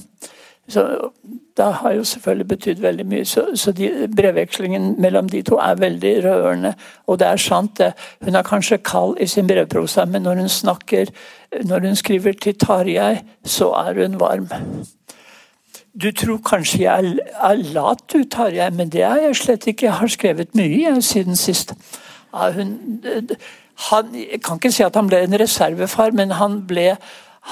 [0.71, 0.87] Så
[1.57, 3.25] Det har jo selvfølgelig betydd veldig mye.
[3.25, 6.71] Så, så de, brevvekslingen mellom de to er veldig rørende.
[7.07, 7.91] Og det er sant, det.
[8.25, 11.11] Hun er kanskje kald i sin brevprosa, men når hun snakker,
[11.63, 14.49] når hun skriver til Tarjei, så er hun varm.
[16.01, 19.85] Du tror kanskje jeg er lat, du Tarjei, men det er jeg slett ikke.
[19.85, 21.75] Jeg har skrevet mye jeg, siden sist.
[22.33, 23.01] Ja, hun,
[23.89, 26.95] han, jeg kan ikke si at han ble en reservefar, men han ble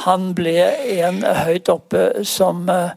[0.05, 0.55] han ble
[1.03, 2.93] en høyt oppe som eh,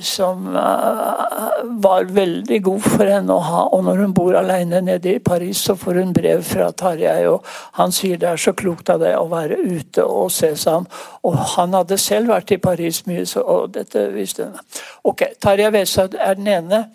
[0.00, 3.62] som eh, var veldig god for henne å ha.
[3.76, 7.26] Og når hun bor alene nede i Paris, så får hun brev fra Tarjei.
[7.28, 7.44] og
[7.76, 10.88] Han sier det er så klokt av deg å være ute og se seg om.
[11.28, 14.56] Og han hadde selv vært i Paris mye, så, og dette visste hun.
[15.04, 16.86] Ok, Tarjei Vesaas er den ene.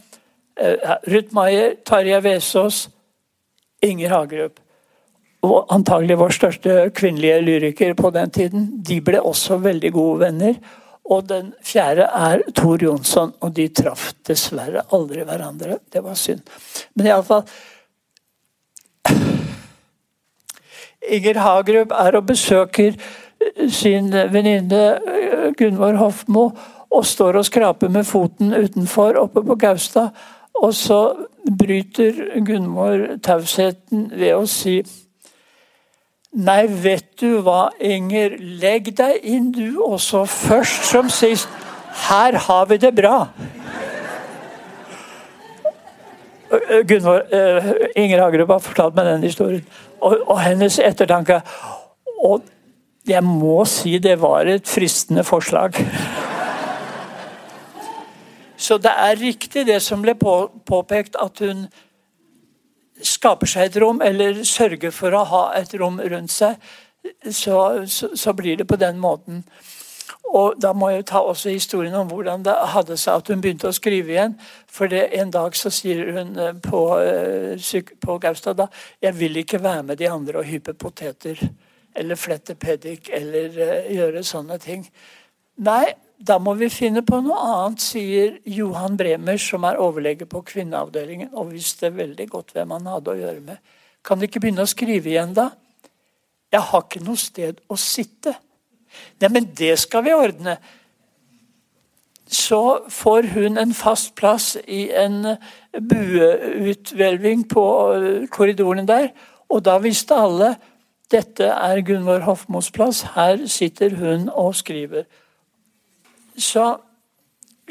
[0.61, 2.87] Uh, Ruth Maier, Tarjei Vesaas,
[3.85, 4.59] Inger Hagerup
[5.41, 10.59] og antagelig vår største kvinnelige lyriker på den tiden, de ble også veldig gode venner.
[11.12, 15.82] Og den fjerde er Tor Jonsson, og de traff dessverre aldri hverandre.
[15.91, 16.45] Det var synd.
[16.95, 17.43] Men iallfall
[21.12, 22.95] Inger Hagerup er og besøker
[23.74, 26.43] sin venninne eh, Gunvor Hofmo
[26.91, 30.12] og står og skraper med foten utenfor oppe på Gaustad.
[30.62, 31.01] Og så
[31.57, 34.82] bryter Gunvor tausheten ved å si
[36.32, 38.38] Nei, vet du hva, Inger.
[38.39, 41.49] Legg deg inn du også, først som sist.
[42.07, 43.25] Her har vi det bra.
[46.88, 47.25] Gunvor,
[47.99, 49.67] Inger Hagerup har fortalt meg den historien.
[49.99, 51.41] Og, og hennes ettertanke.
[52.23, 52.47] Og
[53.07, 55.73] Jeg må si det var et fristende forslag.
[58.61, 61.65] Så det er riktig det som ble påpekt, at hun
[63.08, 66.58] skaper seg et rom, eller sørger for å ha et rom rundt seg.
[67.26, 69.43] Så, så, så blir det på den måten.
[70.32, 73.68] Og Da må jeg ta også historien om hvordan det hadde seg at hun begynte
[73.68, 74.38] å skrive igjen.
[74.68, 78.70] For det, En dag så sier hun eh, på, eh, på Gaustad da,
[79.02, 81.41] jeg vil ikke være med de andre og hype poteter.
[81.95, 84.86] Eller flette peddik eller uh, gjøre sånne ting.
[85.60, 85.91] Nei,
[86.22, 91.32] da må vi finne på noe annet, sier Johan Bremer, som er overlege på kvinneavdelingen
[91.34, 93.61] og visste veldig godt hvem han hadde å gjøre med.
[94.05, 95.49] Kan de ikke begynne å skrive igjen, da?
[96.51, 98.36] Jeg har ikke noe sted å sitte.
[99.22, 100.57] Nei, men det skal vi ordne.
[102.32, 102.61] Så
[102.91, 105.36] får hun en fast plass i en
[105.72, 107.65] bueuthvelving på
[108.32, 109.09] korridoren der.
[109.51, 110.53] Og da visste alle
[111.11, 113.01] dette er Gunvor Hofmos plass.
[113.15, 115.07] Her sitter hun og skriver.
[116.38, 116.77] Så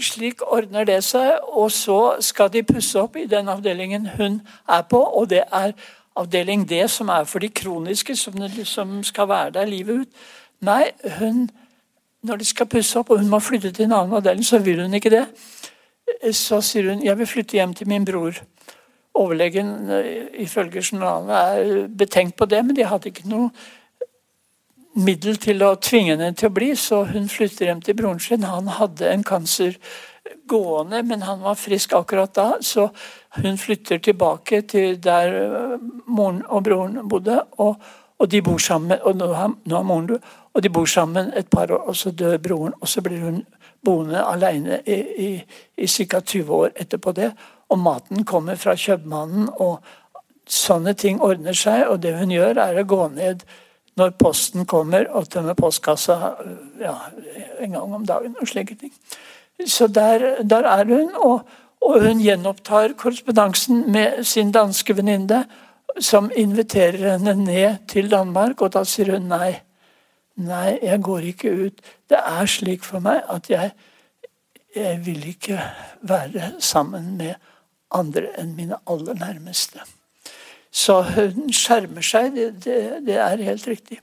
[0.01, 1.39] slik ordner det seg.
[1.49, 5.01] Og så skal de pusse opp i den avdelingen hun er på.
[5.01, 5.73] Og det er
[6.17, 10.23] avdeling D, som er for de kroniske, som, som skal være der livet ut.
[10.61, 11.49] Nei, hun,
[12.23, 14.83] når de skal pusse opp, og hun må flytte til en annen avdeling, så vil
[14.83, 15.25] hun ikke det.
[16.37, 18.43] Så sier hun jeg vil flytte hjem til min bror.
[19.15, 23.51] Overlegen eh, ifølge journalene er betenkt på det, men de hadde ikke noe
[24.99, 28.47] middel til å tvinge henne til å bli, så hun flytter hjem til broren sin.
[28.49, 29.79] Han hadde en kanser
[30.51, 32.89] gående, men han var frisk akkurat da, så
[33.39, 35.77] hun flytter tilbake til der eh,
[36.07, 37.43] moren og broren bodde.
[37.59, 37.81] og
[38.21, 41.31] og de bor sammen, og nå har, nå har moren død, og de bor sammen
[41.37, 42.75] et par år, og så dør broren.
[42.81, 43.39] Og så blir hun
[43.85, 45.31] boende alene i, i,
[45.77, 46.21] i ca.
[46.21, 47.31] 20 år etterpå det.
[47.73, 49.81] Og maten kommer fra kjøpmannen, og
[50.45, 51.87] sånne ting ordner seg.
[51.89, 53.47] Og det hun gjør, er å gå ned
[54.01, 56.35] når posten kommer, og tømmer postkassa
[56.81, 56.97] ja,
[57.61, 58.95] en gang om dagen og slike ting.
[59.67, 61.43] Så der, der er hun, og,
[61.85, 65.45] og hun gjenopptar korrespondansen med sin danske venninne
[66.01, 69.55] som inviterer henne ned til Danmark, og da sier hun nei.
[70.41, 71.81] Nei, jeg går ikke ut.
[72.09, 73.73] Det er slik for meg at jeg,
[74.77, 75.59] jeg vil ikke
[76.09, 77.35] være sammen med
[77.93, 79.83] andre enn mine aller nærmeste.
[80.71, 83.99] Så hun skjermer seg, det, det, det er helt riktig.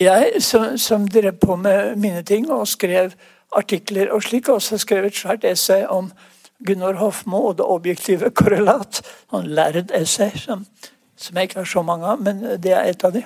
[0.00, 3.12] Jeg som, som, drev på med mine ting og skrev
[3.56, 6.10] artikler og slik, også skrev et svært essay om
[6.66, 9.02] Gunnar Hofmo og det objektive korrelat.
[9.30, 10.64] Sånn lærd essay som,
[11.16, 13.24] som, jeg ikke har så mange av, men det er et av de.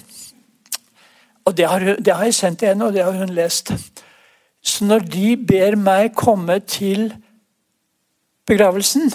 [1.44, 3.70] Og det har, det har jeg sendt til henne, og det har hun lest.
[4.64, 7.12] Så når de ber meg komme til
[8.48, 9.12] begravelsen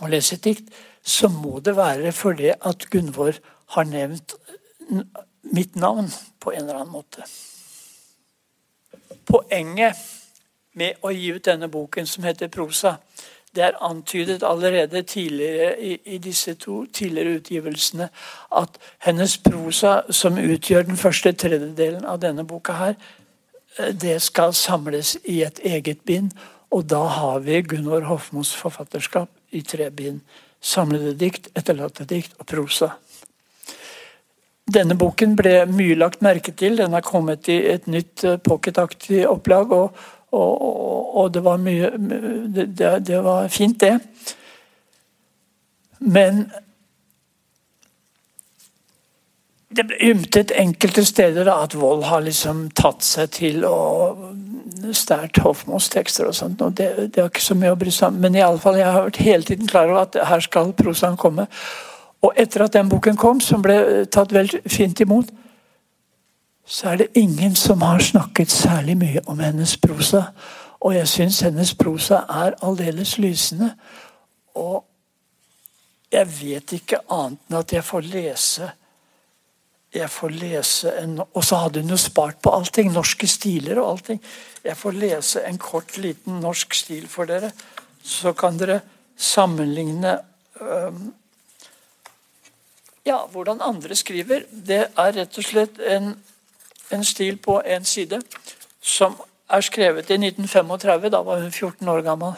[0.00, 0.72] og lese et dikt,
[1.02, 3.38] så må det være fordi at Gunvor
[3.74, 4.34] har nevnt
[5.52, 7.26] mitt navn på en eller annen måte.
[9.26, 9.98] Poenget
[10.78, 12.96] med å gi ut denne boken som heter Prosa.
[13.52, 18.08] Det er antydet allerede tidligere i, i, disse to tidligere utgivelsene
[18.56, 22.94] at hennes prosa, som utgjør den første tredjedelen av denne boka her,
[23.76, 26.32] eh, det skal samles i et eget bind.
[26.72, 30.22] Og da har vi Gunvor Hofmos forfatterskap i tre bind.
[30.62, 32.92] Samlede dikt, etterlatte dikt og prosa.
[34.72, 36.78] Denne boken ble mye lagt merke til.
[36.78, 39.72] Den har kommet i et nytt eh, pocketaktig opplag.
[39.72, 40.02] og
[40.32, 41.90] og, og, det var mye
[42.48, 42.66] det,
[43.04, 43.98] det, var fint, det.
[46.00, 46.46] Men
[49.76, 53.76] det ble ymtet enkelte steder da, at vold har liksom tatt seg til å
[54.92, 56.60] sterkt Hofmos tekster og sånt.
[56.60, 58.20] og det, det er ikke så mye å bry seg om.
[58.24, 61.16] Men i alle fall, jeg har vært hele tiden klar over at her skal prosaen
[61.20, 61.46] komme.
[62.22, 65.30] Og etter at den boken kom, som ble tatt vel fint imot,
[66.66, 70.28] så er det ingen som har snakket særlig mye om hennes prosa.
[70.82, 73.72] Og jeg syns hennes prosa er aldeles lysende.
[74.58, 74.84] Og
[76.12, 78.70] jeg vet ikke annet enn at jeg får lese
[79.92, 82.92] jeg får lese en, Og så hadde hun jo spart på allting.
[82.92, 84.22] Norske stiler og allting.
[84.64, 87.52] Jeg får lese en kort, liten norsk stil for dere.
[88.02, 88.80] Så kan dere
[89.16, 90.18] sammenligne
[90.60, 91.12] um,
[93.04, 94.46] ja, hvordan andre skriver.
[94.50, 96.14] Det er rett og slett en
[96.92, 98.20] en stil på en side
[98.80, 99.16] som
[99.50, 101.10] er skrevet i 1935.
[101.10, 102.32] Da var hun 14 år gammel.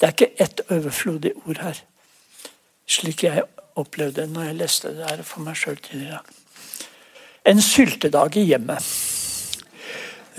[0.00, 1.82] Det er ikke ett overflodig ord her,
[2.88, 3.44] slik jeg
[3.78, 6.22] opplevde når jeg leste det her for meg sjøl tidligere.
[7.46, 8.90] En syltedag i hjemmet.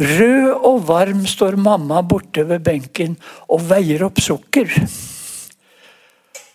[0.01, 3.17] Rød og varm står mamma borte ved benken
[3.51, 4.71] og veier opp sukker.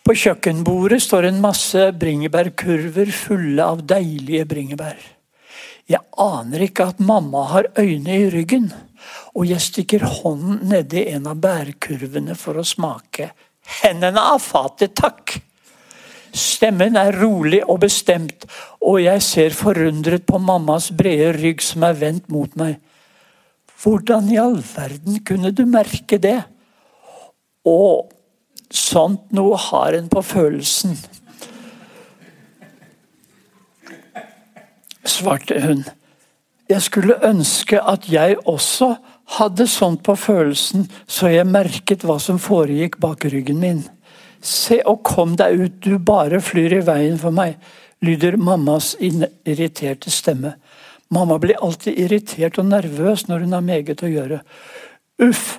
[0.06, 4.98] På kjøkkenbordet står en masse bringebærkurver fulle av deilige bringebær.
[5.86, 8.70] Jeg aner ikke at mamma har øyne i ryggen.
[9.38, 13.30] Og jeg stikker hånden nedi en av bærkurvene for å smake.
[13.82, 15.36] Hendene av fatet, takk!
[16.36, 18.44] Stemmen er rolig og bestemt,
[18.84, 22.76] og jeg ser forundret på mammas brede rygg som er vendt mot meg.
[23.80, 26.38] Hvordan i all verden kunne du merke det?
[27.64, 28.12] Og
[28.72, 30.96] sånt noe har en på følelsen.
[35.06, 35.84] Svarte hun.
[36.68, 38.96] Jeg skulle ønske at jeg også
[39.38, 43.84] hadde sånt på følelsen, så jeg merket hva som foregikk bak ryggen min.
[44.40, 47.56] Se og kom deg ut, du bare flyr i veien for meg,
[48.04, 50.56] lyder mammas irriterte stemme.
[51.08, 54.40] Mamma blir alltid irritert og nervøs når hun har meget å gjøre.
[55.22, 55.58] Uff,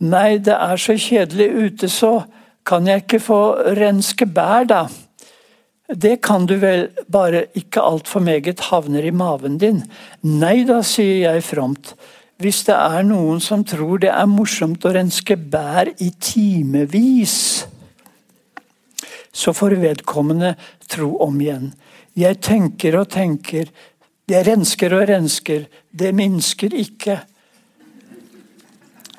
[0.00, 2.24] nei, det er så kjedelig ute, så
[2.64, 3.40] kan jeg ikke få
[3.76, 4.86] renske bær, da?
[5.84, 9.82] Det kan du vel, bare ikke altfor meget havner i maven din.
[10.24, 11.92] Nei da, sier jeg fromt.
[12.40, 17.36] Hvis det er noen som tror det er morsomt å renske bær i timevis,
[19.32, 20.54] så får vedkommende
[20.88, 21.72] tro om igjen.
[22.14, 23.70] Jeg tenker og tenker,
[24.30, 27.18] jeg rensker og rensker, det minsker ikke.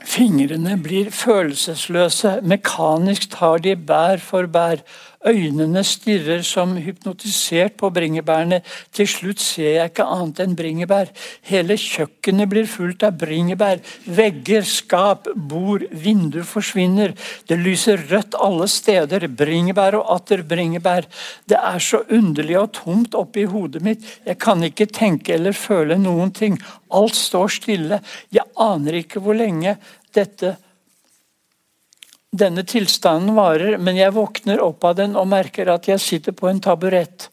[0.06, 4.84] Fingrene blir følelsesløse, mekanisk tar de bær for bær.
[5.26, 8.62] Øynene stirrer som hypnotisert på bringebærene.
[8.94, 11.10] Til slutt ser jeg ikke annet enn bringebær.
[11.50, 13.82] Hele kjøkkenet blir fullt av bringebær.
[14.06, 17.16] Vegger, skap, bord, vindu forsvinner.
[17.50, 19.26] Det lyser rødt alle steder.
[19.28, 21.10] Bringebær og atter bringebær.
[21.50, 24.06] Det er så underlig og tomt oppi hodet mitt.
[24.26, 26.60] Jeg kan ikke tenke eller føle noen ting.
[26.94, 28.02] Alt står stille.
[28.30, 29.78] Jeg aner ikke hvor lenge
[30.16, 30.56] dette
[32.38, 36.50] denne tilstanden varer, men jeg våkner opp av den og merker at jeg sitter på
[36.50, 37.30] en taburett.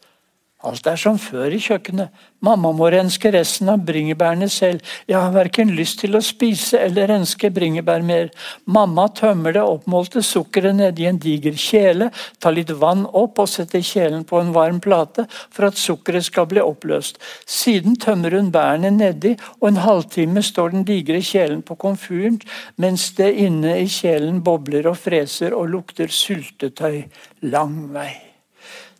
[0.63, 2.11] Alt er som før i kjøkkenet.
[2.43, 4.79] Mamma må renske resten av bringebærene selv.
[5.11, 8.31] Jeg har verken lyst til å spise eller renske bringebær mer.
[8.63, 12.09] Mamma tømmer det oppmålte sukkeret nedi en diger kjele,
[12.39, 16.47] tar litt vann opp og setter kjelen på en varm plate for at sukkeret skal
[16.51, 17.19] bli oppløst.
[17.43, 22.39] Siden tømmer hun bærene nedi, og en halvtime står den digre kjelen på komfyren,
[22.79, 27.03] mens det inne i kjelen bobler og freser og lukter syltetøy
[27.51, 28.32] lang vei.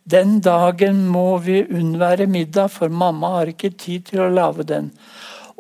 [0.04, 4.91] Den dagen må vi unnvære middag, for mamma har ikke tid til å lage den.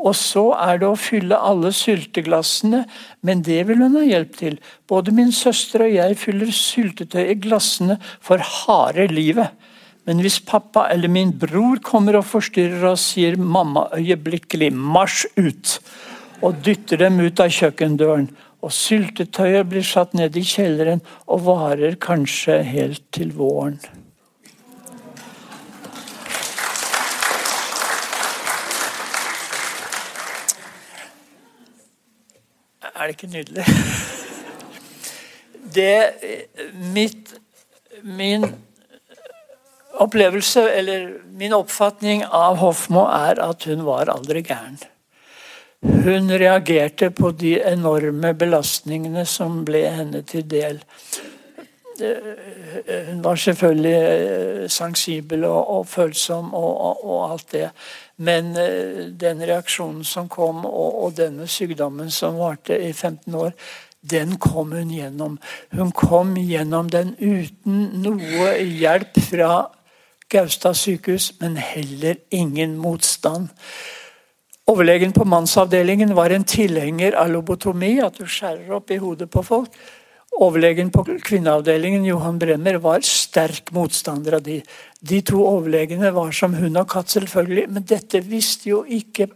[0.03, 2.81] Og så er det å fylle alle sylteglassene,
[3.23, 4.57] men det vil hun ha hjelp til.
[4.89, 9.53] Både min søster og jeg fyller syltetøy i glassene for harde livet.
[10.03, 15.79] Men hvis pappa eller min bror kommer og forstyrrer oss, sier mamma øyeblikkelig 'marsj ut'
[16.43, 18.27] og dytter dem ut av kjøkkendøren.
[18.63, 23.79] Og syltetøyet blir satt ned i kjelleren og varer kanskje helt til våren.
[32.93, 33.65] Er det ikke nydelig?
[35.73, 36.13] Det
[36.93, 37.33] mitt,
[38.03, 38.45] Min
[39.93, 44.79] opplevelse, eller min oppfatning av Hofmo, er at hun var aldri gæren.
[45.83, 50.81] Hun reagerte på de enorme belastningene som ble henne til del.
[51.99, 57.67] Hun var selvfølgelig eh, sensibel og, og følsom og, og, og, alt det.
[58.15, 63.53] Men eh, den reaksjonen som kom, og, denne sykdommen som varte i 15 år,
[64.03, 65.39] den kom hun gjennom.
[65.71, 69.53] Hun kom gjennom den uten noe hjelp fra
[70.33, 73.49] Gaustad sykehus, men heller ingen motstand.
[74.67, 79.43] Overlegen på mannsavdelingen var en tilhenger av lobotomi, at du skjærer opp i hodet på
[79.45, 79.73] folk.
[80.33, 84.61] Overlegen på kvinneavdelingen, Johan Bremmer, var sterk motstander av de.
[85.03, 89.29] De to overlegene var som hund og katt, selvfølgelig, men dette visste jo ikke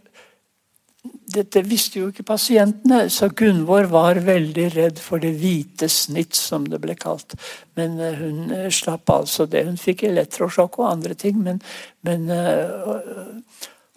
[1.27, 6.65] dette visste jo ikke pasientene, så Gunvor var veldig redd for det hvite snitt, som
[6.71, 7.35] det ble kalt.
[7.79, 9.65] Men uh, hun uh, slapp altså det.
[9.67, 11.59] Hun fikk elektrosjokk og andre ting, men,
[12.07, 13.35] men uh,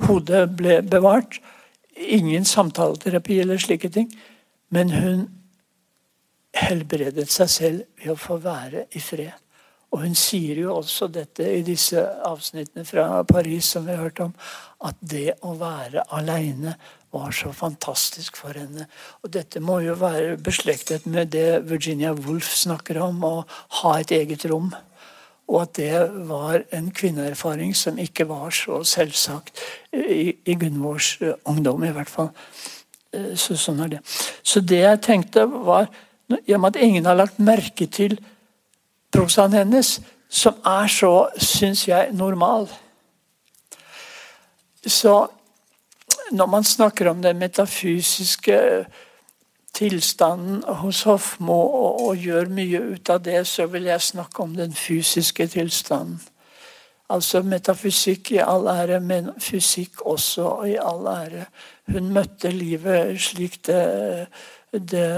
[0.06, 1.38] hodet ble bevart.
[1.94, 4.10] Ingen samtaleterapi eller slike ting.
[4.74, 5.28] Men hun
[6.56, 9.34] helbredet seg selv ved å få være i fred.
[9.91, 14.22] Og hun sier jo også dette i disse avsnittene fra Paris som vi har hørt
[14.22, 14.34] om,
[14.86, 16.76] at det å være aleine
[17.11, 18.86] var så fantastisk for henne.
[19.24, 23.34] Og dette må jo være beslektet med det Virginia Woolf snakker om, å
[23.80, 24.70] ha et eget rom.
[25.51, 29.59] Og at det var en kvinneerfaring som ikke var så selvsagt
[29.91, 31.16] i, i Gunvors
[31.51, 32.30] ungdom, i hvert fall.
[33.11, 34.05] Eh, så sånn er det.
[34.47, 35.91] Så det jeg tenkte var
[36.47, 38.20] i at ingen har lagt merke til
[39.12, 39.98] prosaen hennes,
[40.30, 42.68] som er så, syns jeg, normal.
[44.86, 45.26] Så
[46.32, 48.86] når man snakker om den metafysiske
[49.74, 54.54] tilstanden hos Hofmo og, og, gjør mye ut av det, så vil jeg snakke om
[54.56, 56.20] den fysiske tilstanden.
[57.11, 61.46] Altså metafysikk i all ære, men fysikk også i all ære.
[61.90, 64.26] Hun møtte livet slik det,
[64.72, 65.08] det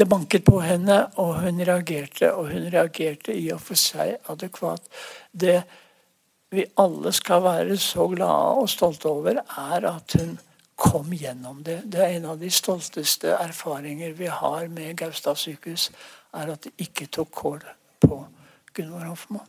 [0.00, 2.32] det banket på henne, og hun reagerte.
[2.32, 4.86] Og hun reagerte i og for seg adekvat.
[5.32, 5.60] Det
[6.50, 10.38] vi alle skal være så glade og stolte over, er at hun
[10.80, 11.82] kom gjennom det.
[11.92, 15.90] Det er en av de stolteste erfaringer vi har med Gaustad sykehus,
[16.34, 17.60] er at det ikke tok kål
[18.00, 18.22] på
[18.74, 19.44] Gunvor Hofmo.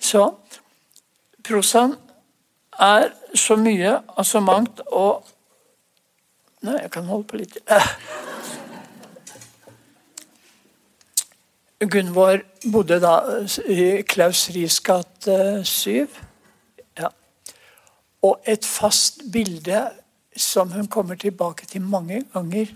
[0.00, 0.24] Så
[1.44, 1.94] prosaen
[2.80, 5.28] er så mye av så mangt, og
[6.64, 7.58] Nei, jeg kan holde på litt.
[11.90, 12.40] Gunvor
[12.72, 13.16] bodde da
[13.68, 16.06] i Klaus Ries gate 7.
[16.98, 17.10] Ja.
[18.24, 19.82] Og et fast bilde
[20.36, 22.70] som hun kommer tilbake til mange ganger,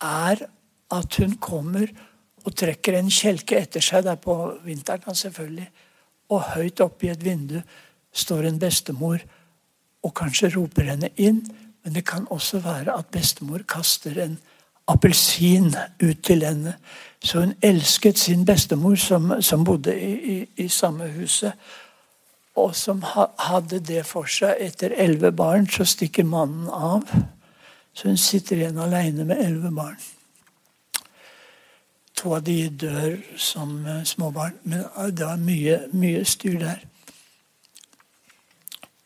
[0.00, 0.46] er
[0.90, 1.86] at hun kommer
[2.44, 4.04] og trekker en kjelke etter seg.
[4.06, 5.68] Det er på vinteren, selvfølgelig.
[6.30, 7.60] Og høyt oppe i et vindu
[8.12, 9.20] står en bestemor
[10.02, 11.42] og kanskje roper henne inn.
[11.84, 14.38] Men det kan også være at bestemor kaster en
[14.90, 15.70] appelsin
[16.02, 16.74] ut til henne.
[17.22, 21.52] Så hun elsket sin bestemor, som, som bodde i, i, i, samme huset.
[22.56, 24.56] Og som ha, hadde det for seg.
[24.60, 27.04] Etter elleve barn så stikker mannen av.
[27.92, 29.98] Så hun sitter igjen alene med elleve barn.
[32.20, 36.82] To av de dør som uh, småbarn, men uh, det var mye, mye styr der.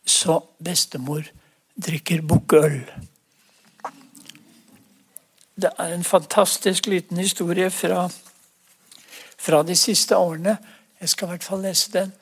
[0.07, 1.27] Så bestemor
[1.75, 2.81] drikker bukkøl.
[5.55, 8.09] Det er en fantastisk liten historie fra,
[9.39, 10.57] fra de siste årene.
[11.01, 12.13] Jeg skal i hvert fall lese den.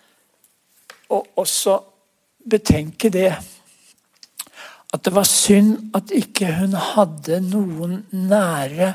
[1.09, 1.78] Og også
[2.51, 3.30] betenke det
[4.93, 8.93] at det var synd at ikke hun hadde noen nære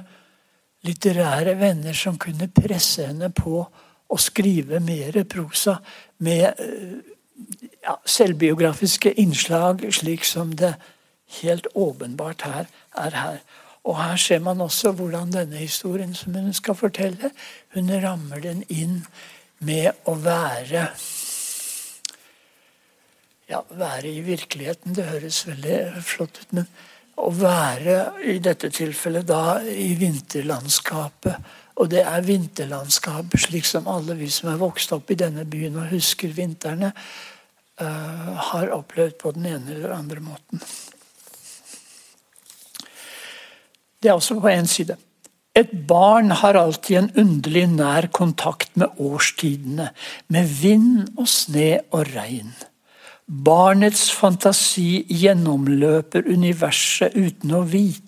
[0.86, 3.64] litterære venner som kunne presse henne på
[4.08, 5.80] å skrive mer prosa
[6.24, 6.62] med
[7.82, 10.76] ja, selvbiografiske innslag, slik som det
[11.42, 13.42] helt åpenbart her er her.
[13.88, 17.32] Og her ser man også hvordan denne historien som hun skal fortelle,
[17.76, 19.00] hun rammer den inn
[19.64, 20.90] med å være
[23.48, 24.96] ja, være i virkeligheten.
[24.96, 26.68] Det høres veldig flott ut, men
[27.18, 27.96] å være
[28.28, 31.48] i dette tilfellet da i vinterlandskapet.
[31.78, 35.78] Og det er vinterlandskapet slik som alle vi som er vokst opp i denne byen
[35.80, 36.92] og husker vintrene,
[37.82, 40.62] uh, har opplevd på den ene eller andre måten.
[44.02, 44.98] Det er også på én side.
[45.58, 49.90] Et barn har alltid en underlig nær kontakt med årstidene,
[50.30, 52.54] med vind og sne og regn.
[53.28, 58.07] Barnets fantasi gjennomløper universet uten å vite.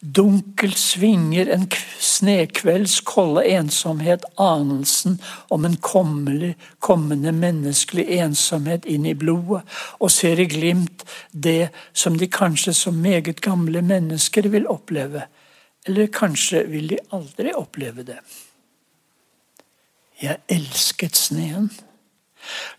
[0.00, 1.66] Dunkelt svinger en
[2.00, 9.64] snekvelds kolde ensomhet anelsen om en kommelig, kommende menneskelig ensomhet inn i blodet,
[9.98, 15.26] og ser i glimt det som de kanskje som meget gamle mennesker vil oppleve.
[15.86, 18.18] Eller kanskje vil de aldri oppleve det.
[20.22, 21.70] Jeg elsket sneen.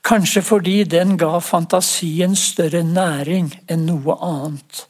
[0.03, 4.88] Kanskje fordi den ga fantasien større næring enn noe annet.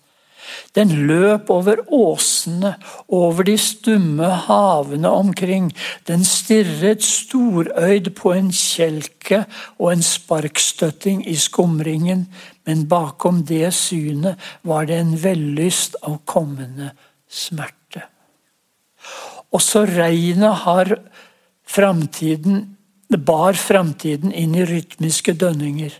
[0.78, 2.76] Den løp over åsene,
[3.08, 5.72] over de stumme havene omkring.
[6.08, 9.44] Den stirret storøyd på en kjelke
[9.78, 12.28] og en sparkstøtting i skumringen,
[12.66, 16.92] men bakom det synet var det en vellyst av kommende
[17.30, 18.06] smerte.
[19.56, 20.94] Også regnet har
[21.70, 22.68] framtiden
[23.18, 25.94] bar framtiden inn i rytmiske dønninger.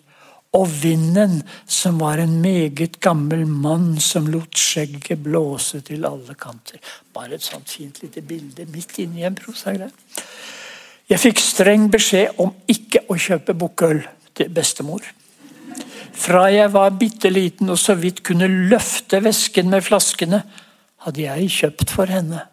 [0.58, 6.82] Og vinden, som var en meget gammel mann som lot skjegget blåse til alle kanter.
[7.14, 9.94] Bare et sånt fint lite bilde midt inni en prosagreie.
[11.10, 14.04] Jeg fikk streng beskjed om ikke å kjøpe bukkøl
[14.38, 15.06] til bestemor.
[16.20, 20.44] Fra jeg var bitte liten og så vidt kunne løfte vesken med flaskene,
[21.06, 22.44] hadde jeg kjøpt for henne.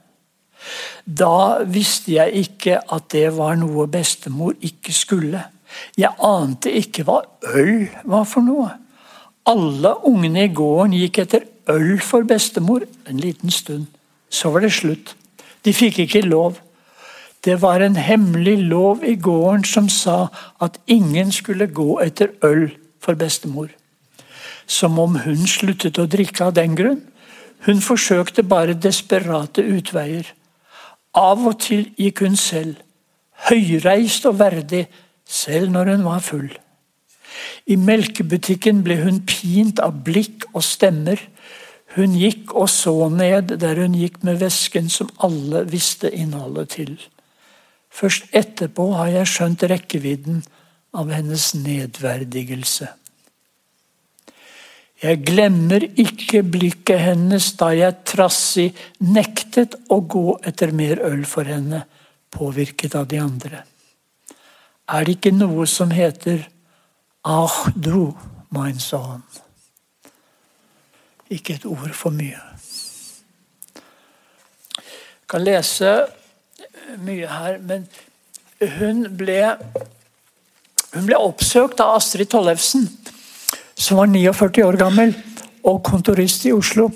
[1.04, 5.42] Da visste jeg ikke at det var noe bestemor ikke skulle.
[5.96, 7.22] Jeg ante ikke hva
[7.54, 8.70] øl var for noe.
[9.46, 13.86] Alle ungene i gården gikk etter øl for bestemor en liten stund.
[14.30, 15.14] Så var det slutt.
[15.64, 16.58] De fikk ikke lov.
[17.44, 20.28] Det var en hemmelig lov i gården som sa
[20.62, 23.68] at ingen skulle gå etter øl for bestemor.
[24.66, 27.04] Som om hun sluttet å drikke av den grunn.
[27.66, 30.26] Hun forsøkte bare desperate utveier.
[31.14, 32.76] Av og til gikk hun selv,
[33.48, 34.84] høyreist og verdig,
[35.26, 36.50] selv når hun var full.
[37.66, 41.20] I melkebutikken ble hun pint av blikk og stemmer.
[41.96, 46.94] Hun gikk og så ned der hun gikk med vesken som alle visste innholdet til.
[47.90, 50.42] Først etterpå har jeg skjønt rekkevidden
[50.96, 52.88] av hennes nedverdigelse.
[55.02, 58.70] Jeg glemmer ikke blikket hennes da jeg trassig
[59.04, 61.82] nektet å gå etter mer øl for henne,
[62.32, 63.60] påvirket av de andre.
[64.86, 66.44] Er det ikke noe som heter
[67.26, 68.14] Ach du,
[68.54, 69.24] mein Sohn.
[71.26, 72.38] Ikke et ord for mye.
[73.74, 75.94] Jeg kan lese
[77.02, 77.88] mye her, men
[78.78, 79.40] hun ble,
[80.94, 82.86] hun ble oppsøkt av Astrid Tollefsen,
[83.74, 85.16] som var 49 år gammel
[85.66, 86.92] og kontorist i Oslo.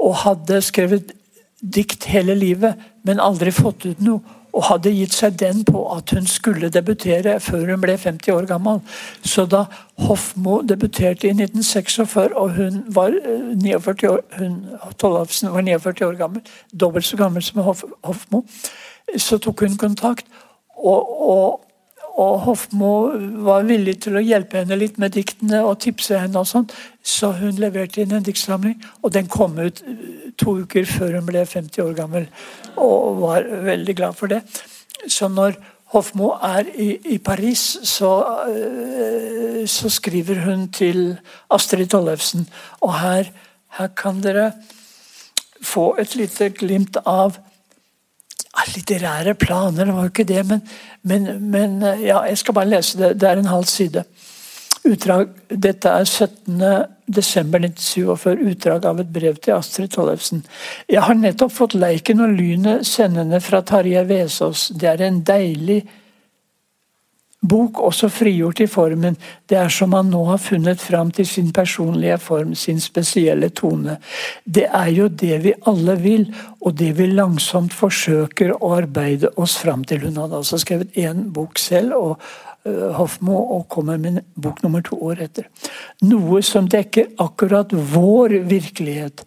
[0.00, 1.12] Og hadde skrevet
[1.60, 6.10] dikt hele livet, men aldri fått ut noe og hadde gitt seg den på at
[6.10, 8.80] hun skulle debutere før hun ble 50 år gammel.
[9.22, 9.64] Så da
[10.02, 14.58] Hofmo debuterte i 1946, og hun var 49 eh, år, hun,
[14.98, 16.42] Tollefsen var 49 år gammel,
[16.80, 18.42] dobbelt så gammel som Hof, Hofmo,
[19.16, 20.26] så tok hun kontakt.
[20.78, 21.67] og, og
[22.18, 22.92] og Hofmo
[23.46, 26.38] var villig til å hjelpe henne litt med diktene og tipse henne.
[26.38, 26.72] og sånt,
[27.02, 31.26] Så hun leverte inn en diktsamling, og den kom ut eh, to uker før hun
[31.26, 32.26] ble 50 år gammel.
[32.76, 34.42] Og var veldig glad for det.
[35.06, 35.56] Så når
[35.94, 38.10] Hofmo er i, i Paris, så,
[38.50, 41.18] øh, så, skriver hun til
[41.50, 42.48] Astrid Tollefsen.
[42.80, 43.30] Og her,
[43.78, 44.52] her kan dere
[45.62, 47.38] få et lite glimt av
[48.74, 50.62] litterære planer, det var jo ikke det, men,
[51.08, 51.70] men, men,
[52.02, 53.10] ja, jeg skal bare lese det.
[53.20, 54.00] Det er en halv side.
[54.88, 60.44] Utdrag, dette er 17.12.1947, utdrag av et brev til Astrid Tollefsen.
[60.88, 64.60] Jeg har nettopp fått Leiken og Lynet sendende fra Tarjei Vesaas.
[64.78, 65.80] Det er en deilig
[67.40, 69.16] bok, også frigjort i formen.
[69.48, 73.98] Det er som han nå har funnet fram til sin personlige form, sin spesielle tone.
[74.44, 76.26] Det er jo det vi alle vil,
[76.60, 80.02] og det vi langsomt forsøker å arbeide oss fram til.
[80.06, 82.47] Hun hadde altså skrevet én bok selv, og
[82.96, 85.48] Hofmo og kommer med bok nummer to år etter.
[86.06, 89.24] Noe som dekker akkurat vår virkelighet,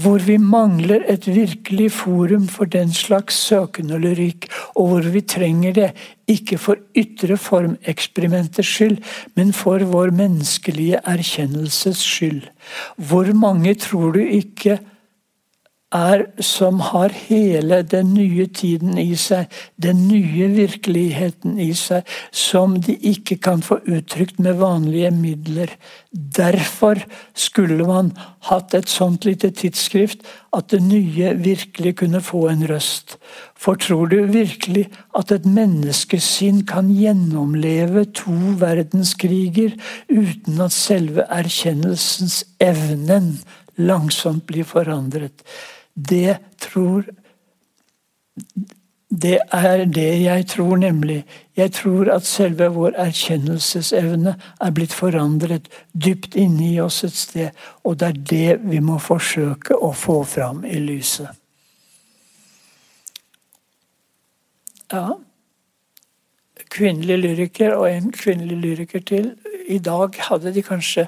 [0.00, 5.76] hvor vi mangler et virkelig forum for den slags søkende lyrikk, og hvor vi trenger
[5.76, 5.90] det,
[6.30, 8.98] ikke for ytre formeksperimenters skyld,
[9.36, 12.42] men for vår menneskelige erkjennelses skyld.
[12.96, 14.78] Hvor mange tror du ikke
[15.94, 19.46] er som har hele den nye tiden i seg,
[19.78, 22.02] den nye virkeligheten i seg,
[22.34, 25.70] som de ikke kan få uttrykt med vanlige midler.
[26.10, 26.98] Derfor
[27.34, 28.12] skulle man
[28.50, 33.16] hatt et sånt lite tidsskrift at det nye virkelig kunne få en røst.
[33.54, 39.78] For tror du virkelig at et menneskesinn kan gjennomleve to verdenskriger
[40.10, 43.38] uten at selve erkjennelsens evnen
[43.78, 45.46] langsomt blir forandret?
[45.94, 47.04] Det tror
[49.22, 51.24] Det er det jeg tror, nemlig.
[51.56, 57.50] Jeg tror at selve vår erkjennelsesevne er blitt forandret dypt inni oss et sted,
[57.84, 61.30] og det er det vi må forsøke å få fram i lyset.
[64.92, 65.14] Ja
[66.74, 69.30] Kvinnelig lyriker og en kvinnelig lyriker til.
[69.70, 71.06] I dag hadde de kanskje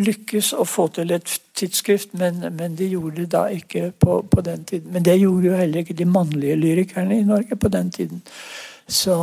[0.00, 4.44] lykkes å få til et tidsskrift, men, men de gjorde det da ikke på, på,
[4.46, 4.92] den tiden.
[4.94, 8.22] Men det gjorde jo heller ikke de mannlige lyrikerne i Norge på den tiden.
[8.88, 9.16] Så,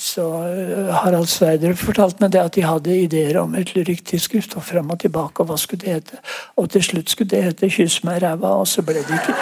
[0.00, 4.66] så eh, Harald Sverdrup fortalte meg det at de hadde ideer om et lyrikktidsskrift, og
[4.66, 6.22] frem og tilbake, og hva skulle det hete?
[6.60, 9.38] Og til slutt skulle det hete 'Kyss meg ræva', og så ble det ikke,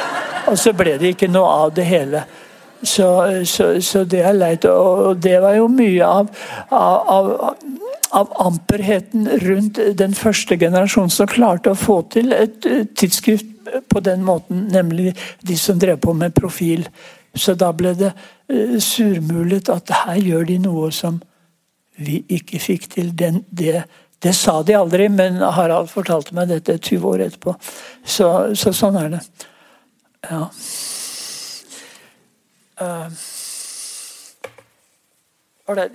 [0.46, 2.26] og så ble det ikke noe av det hele.
[2.82, 3.08] Så,
[3.46, 4.64] så, så, det er leit.
[4.66, 6.32] Og det var jo mye av,
[6.70, 7.56] av, av
[8.12, 12.66] av amperheten rundt den første generasjonen som klarte å få til et
[12.98, 13.46] tidsskrift
[13.88, 16.84] på den måten, nemlig de som drev på med profil.
[17.34, 21.22] Så da ble det uh, surmulet at her gjør de noe som
[21.96, 23.12] vi ikke fikk til.
[23.16, 23.84] Den, det,
[24.22, 27.56] det, sa de aldri, men Harald fortalte meg dette 20 år etterpå.
[28.04, 28.28] Så,
[28.58, 29.22] så sånn er det.
[30.28, 30.44] Ja.
[32.82, 33.10] Uh,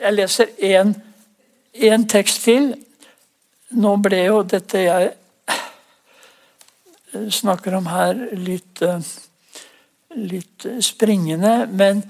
[0.01, 2.71] jeg leser én tekst til.
[3.75, 5.09] Nå ble jo dette jeg
[7.33, 8.81] snakker om her, litt,
[10.15, 11.67] litt springende.
[11.67, 12.03] Men,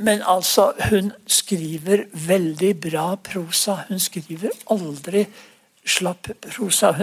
[0.00, 3.82] men altså, hun skriver veldig bra prosa.
[3.90, 5.26] Hun skriver aldri
[5.84, 6.94] slapp prosa.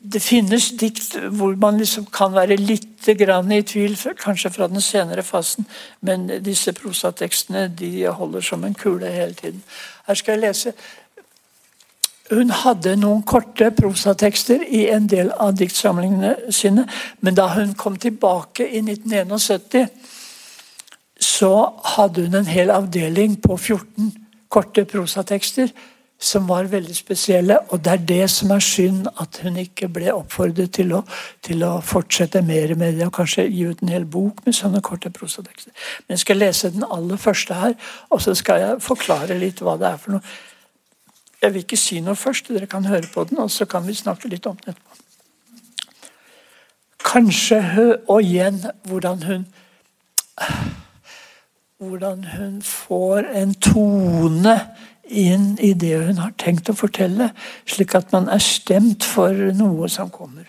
[0.00, 5.22] Det finnes dikt hvor man liksom kan være litt i tvil, kanskje fra den senere
[5.22, 5.64] fasen,
[6.00, 9.62] men disse prosatekstene de holder som en kule hele tiden.
[10.06, 10.72] Her skal jeg lese.
[12.30, 16.84] Hun hadde noen korte prosatekster i en del av diktsamlingene sine,
[17.20, 19.88] men da hun kom tilbake i 1971,
[21.18, 21.54] så
[21.96, 24.12] hadde hun en hel avdeling på 14
[24.48, 25.72] korte prosatekster
[26.18, 27.58] som var veldig spesielle.
[27.70, 31.04] Og det er det som er synd, at hun ikke ble oppfordret til å,
[31.46, 34.82] til å fortsette mer med det, og kanskje gi ut en hel bok med sånne
[34.82, 35.72] korte prosatekster.
[36.06, 37.76] Men jeg skal lese den aller første her,
[38.10, 40.38] og så skal jeg forklare litt hva det er for noe.
[41.38, 43.94] Jeg vil ikke si noe først, dere kan høre på den, og så kan vi
[43.94, 45.04] snakke litt om den etterpå.
[47.08, 49.48] Kanskje hun, og igjen hvordan hun
[51.78, 54.54] Hvordan hun får en tone
[55.08, 57.32] inn i det hun har tenkt å fortelle,
[57.66, 60.46] slik at man er stemt for noe som kommer.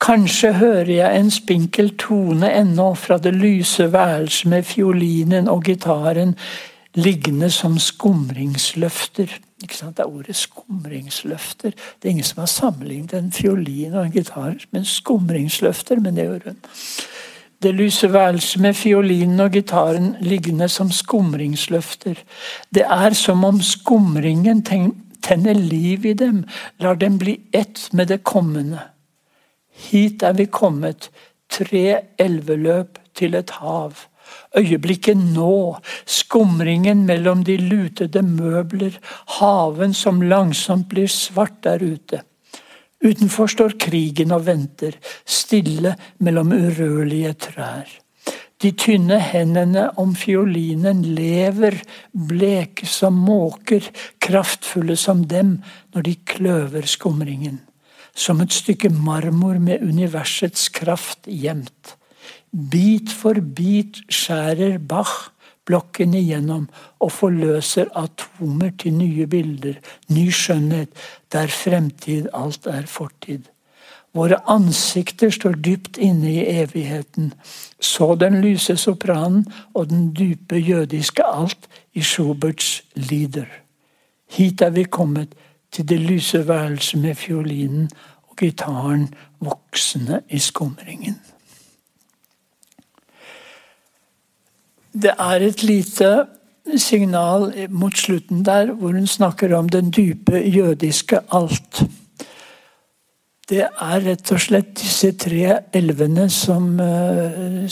[0.00, 6.32] Kanskje hører jeg en spinkel tone ennå fra det lyse værelset med fiolinen og gitaren
[6.96, 9.36] liggende som skumringsløfter.
[9.60, 9.98] Ikke sant?
[9.98, 11.70] Det er ordet skumringsløfter.
[11.70, 16.24] Det er ingen som har sammenlignet en fiolin og en gitar med skumringsløfter, men det
[16.30, 16.62] gjør hun.
[17.62, 22.14] Det lyse værelset med fiolinen og gitaren liggende som skumringsløfter.
[22.74, 24.62] Det er som om skumringen
[25.22, 26.44] tenner liv i dem,
[26.80, 28.80] lar dem bli ett med det kommende.
[29.70, 31.10] Hit er vi kommet,
[31.50, 33.92] tre elveløp til et hav.
[34.56, 35.76] Øyeblikket nå,
[36.06, 38.96] skumringen mellom de lutede møbler,
[39.38, 42.22] haven som langsomt blir svart der ute.
[43.00, 47.88] Utenfor står krigen og venter, stille mellom urørlige trær.
[48.60, 51.78] De tynne hendene om fiolinen lever,
[52.12, 53.86] bleke som måker,
[54.20, 55.56] kraftfulle som dem
[55.94, 57.62] når de kløver skumringen.
[58.12, 61.96] Som et stykke marmor med universets kraft gjemt.
[62.52, 65.30] Bit for bit skjærer Bach
[65.66, 66.68] blokken igjennom
[67.00, 69.78] og forløser atomer til nye bilder,
[70.08, 70.90] ny skjønnhet,
[71.32, 73.48] der fremtid alt er fortid.
[74.14, 77.32] Våre ansikter står dypt inne i evigheten.
[77.80, 83.46] Så den lyse sopranen og den dype jødiske alt i Schuberts lider.
[84.30, 85.34] Hit er vi kommet,
[85.70, 87.90] til det lyse værelset med fiolinen
[88.28, 91.20] og gitaren voksende i skumringen.
[94.92, 96.10] Det er et lite
[96.76, 101.82] signal mot slutten der hvor hun snakker om den dype jødiske alt.
[103.50, 107.66] Det er rett og slett disse tre elvene som eh,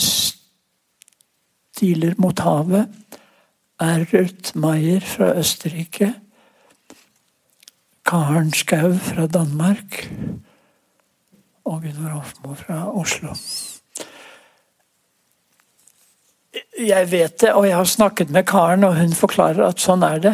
[1.79, 2.89] stiler mot havet.
[3.79, 6.11] Erert Maier fra Østerrike.
[8.03, 10.09] Karen Skau fra Danmark.
[11.63, 13.31] Og Gunnar Hofmo fra Oslo.
[16.79, 20.23] Jeg vet det, og jeg har snakket med Karen, og hun forklarer at sånn er
[20.23, 20.33] det.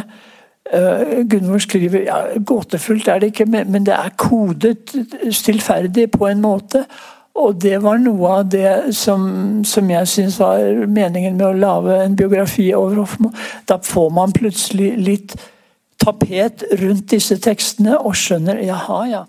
[0.65, 4.95] Uh, Gunvor skriver ja, gåtefullt er det ikke, men det er kodet
[5.29, 6.85] stillferdig på en måte.
[7.35, 9.25] Og det var noe av det som,
[9.67, 13.33] som jeg syns var meningen med å lage en biografi over Hofmo.
[13.67, 15.35] Da får man plutselig litt
[15.99, 19.23] tapet rundt disse tekstene og skjønner jaha, ja.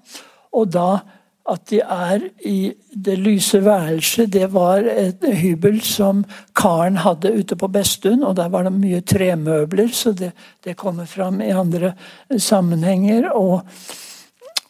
[0.55, 1.01] Og da
[1.49, 2.73] at de er i
[3.05, 4.33] det lyse værelset.
[4.33, 6.25] Det var et hybel som
[6.57, 10.33] karen hadde ute på Bestun, og der var det mye tremøbler, så det,
[10.65, 11.93] det kommer fram i andre
[12.39, 13.31] sammenhenger.
[13.31, 13.61] Og,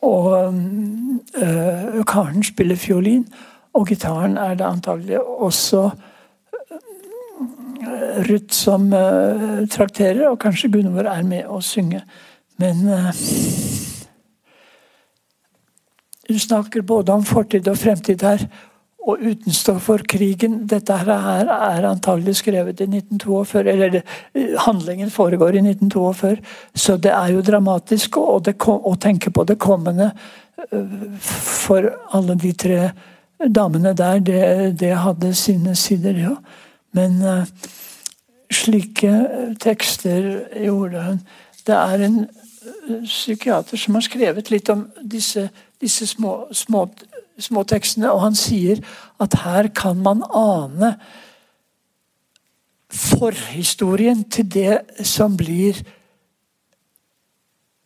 [0.03, 0.55] og
[1.43, 3.27] øh, karen spiller fiolin,
[3.74, 5.90] og gitaren er det antagelig også
[7.81, 12.03] øh, Ruth som øh, trakterer, og kanskje Gunvor er med å synge.
[12.59, 13.12] Men øh,
[16.28, 18.47] hun snakker både om fortid og fremtid her.
[19.07, 24.01] Og utenstå for krigen Dette her er antagelig skrevet i 1942, eller
[24.65, 26.36] handlingen foregår i 1942.
[26.74, 30.11] Så det er jo dramatisk å, å tenke på det kommende
[30.73, 32.81] øh, for alle de tre
[33.47, 34.19] damene der.
[34.19, 34.43] Det,
[34.81, 36.35] det hadde sine sider, ja.
[36.97, 37.44] Men uh,
[38.51, 39.12] slike
[39.61, 41.23] tekster gjorde hun.
[41.66, 42.19] Det er en
[43.05, 45.48] psykiater som har skrevet litt om disse
[45.81, 46.86] disse små, små,
[47.39, 48.81] små tekstene, og han sier
[49.20, 50.94] at her kan man ane
[52.93, 55.78] forhistorien til det som blir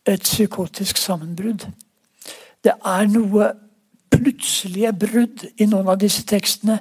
[0.07, 1.67] et psykotisk sammenbrudd.
[2.63, 3.51] Det er noe
[4.11, 6.79] plutselige brudd i noen av disse tekstene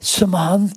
[0.00, 0.70] som han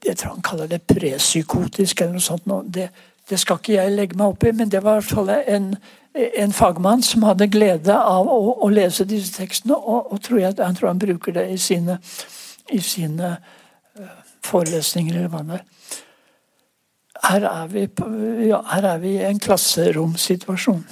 [0.00, 2.46] Jeg tror han kaller det prepsykotisk eller noe sånt.
[2.72, 2.86] Det,
[3.30, 5.68] Det skal ikke jeg legge meg opp i, men det var i hvert fall en,
[6.14, 10.56] en fagmann som hadde glede av å, å lese disse tekstene, og, og tror jeg,
[10.58, 12.00] han tror han bruker det i sine,
[12.74, 14.16] i sine uh,
[14.46, 15.68] forelesninger, eller hva det er.
[17.20, 18.08] Her er vi, på,
[18.48, 20.82] ja, her er vi i en klasseromsituasjon.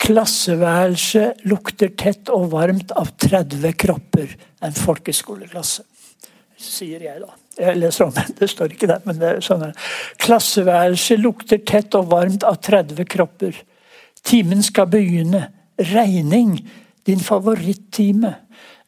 [0.00, 4.34] Klasseværelset lukter tett og varmt av 30 kropper.
[4.60, 5.86] En folkeskoleklasse,
[6.60, 7.39] sier jeg da.
[7.58, 9.66] Om det, det står ikke der, men det er sånn.
[10.22, 13.56] Klasseværelset lukter tett og varmt av 30 kropper.
[14.24, 15.48] Timen skal begynne.
[15.90, 16.60] Regning,
[17.08, 18.36] din favorittime.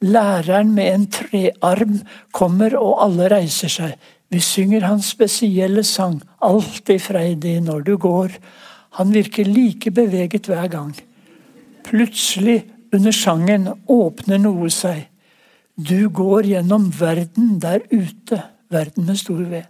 [0.02, 2.00] Læreren med en trearm
[2.32, 3.94] kommer, og alle reiser seg.
[4.32, 8.32] Vi synger hans spesielle sang, alltid freidig når du går.
[8.98, 10.92] Han virker like beveget hver gang.
[11.84, 12.62] Plutselig,
[12.92, 15.08] under sangen, åpner noe seg.
[15.76, 18.42] Du går gjennom verden der ute
[18.72, 19.62] verden med stor V.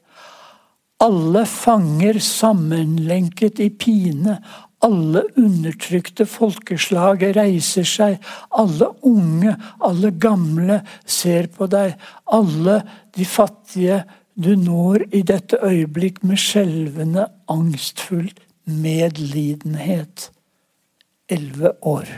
[1.02, 4.36] Alle fanger sammenlenket i pine.
[4.82, 8.18] Alle undertrykte folkeslag reiser seg.
[8.50, 11.94] Alle unge, alle gamle ser på deg.
[12.26, 12.80] Alle
[13.14, 14.02] de fattige
[14.34, 18.30] du når i dette øyeblikk med skjelvende, angstfull
[18.64, 20.30] medlidenhet.
[21.30, 22.08] Elleve år.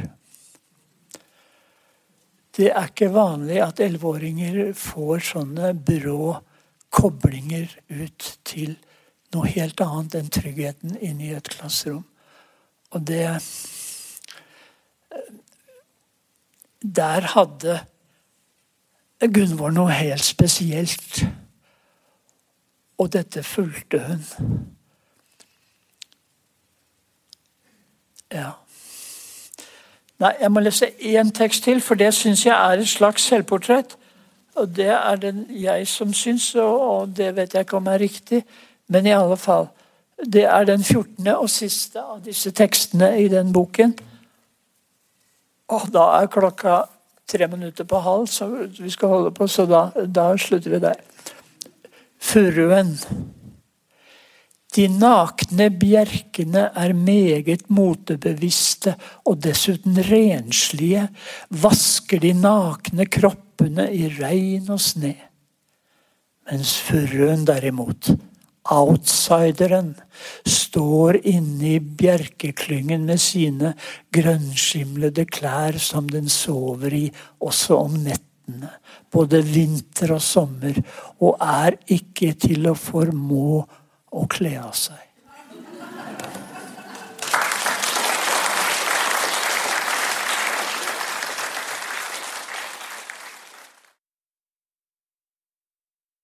[2.55, 6.37] Det er ikke vanlig at elleveåringer får sånne brå
[6.95, 8.77] koblinger ut til
[9.35, 12.05] noe helt annet enn tryggheten inne i et klasserom.
[12.95, 13.27] Og det
[16.85, 17.79] Der hadde
[19.33, 21.25] Gunvor noe helt spesielt.
[23.01, 24.27] Og dette fulgte hun.
[28.31, 28.64] Ja.
[30.23, 33.97] Nei, jeg må lese én tekst til, for det syns jeg er et slags selvportrett.
[34.55, 38.45] Og det er det jeg som syns, og det vet jeg ikke om er riktig,
[38.89, 39.69] men i alle fall.
[40.23, 41.27] Det er den 14.
[41.35, 43.97] og siste av disse tekstene i den boken.
[45.75, 46.85] Og da er klokka
[47.29, 48.47] tre minutter på halv, så
[48.79, 51.01] vi skal holde på, så da, da slutter vi der.
[52.21, 52.95] Furuen.
[54.75, 61.07] De nakne bjerkene er meget motebevisste og dessuten renslige,
[61.63, 65.15] vasker de nakne kroppene i regn og sne.
[66.51, 68.11] Mens furuen derimot,
[68.75, 69.95] outsideren,
[70.43, 73.73] står inne i bjerkeklyngen med sine
[74.13, 77.05] grønnskimlede klær som den sover i
[77.39, 78.75] også om nettene,
[79.13, 80.83] både vinter og sommer,
[81.23, 83.63] og er ikke til å formå
[84.15, 85.04] å kle av seg.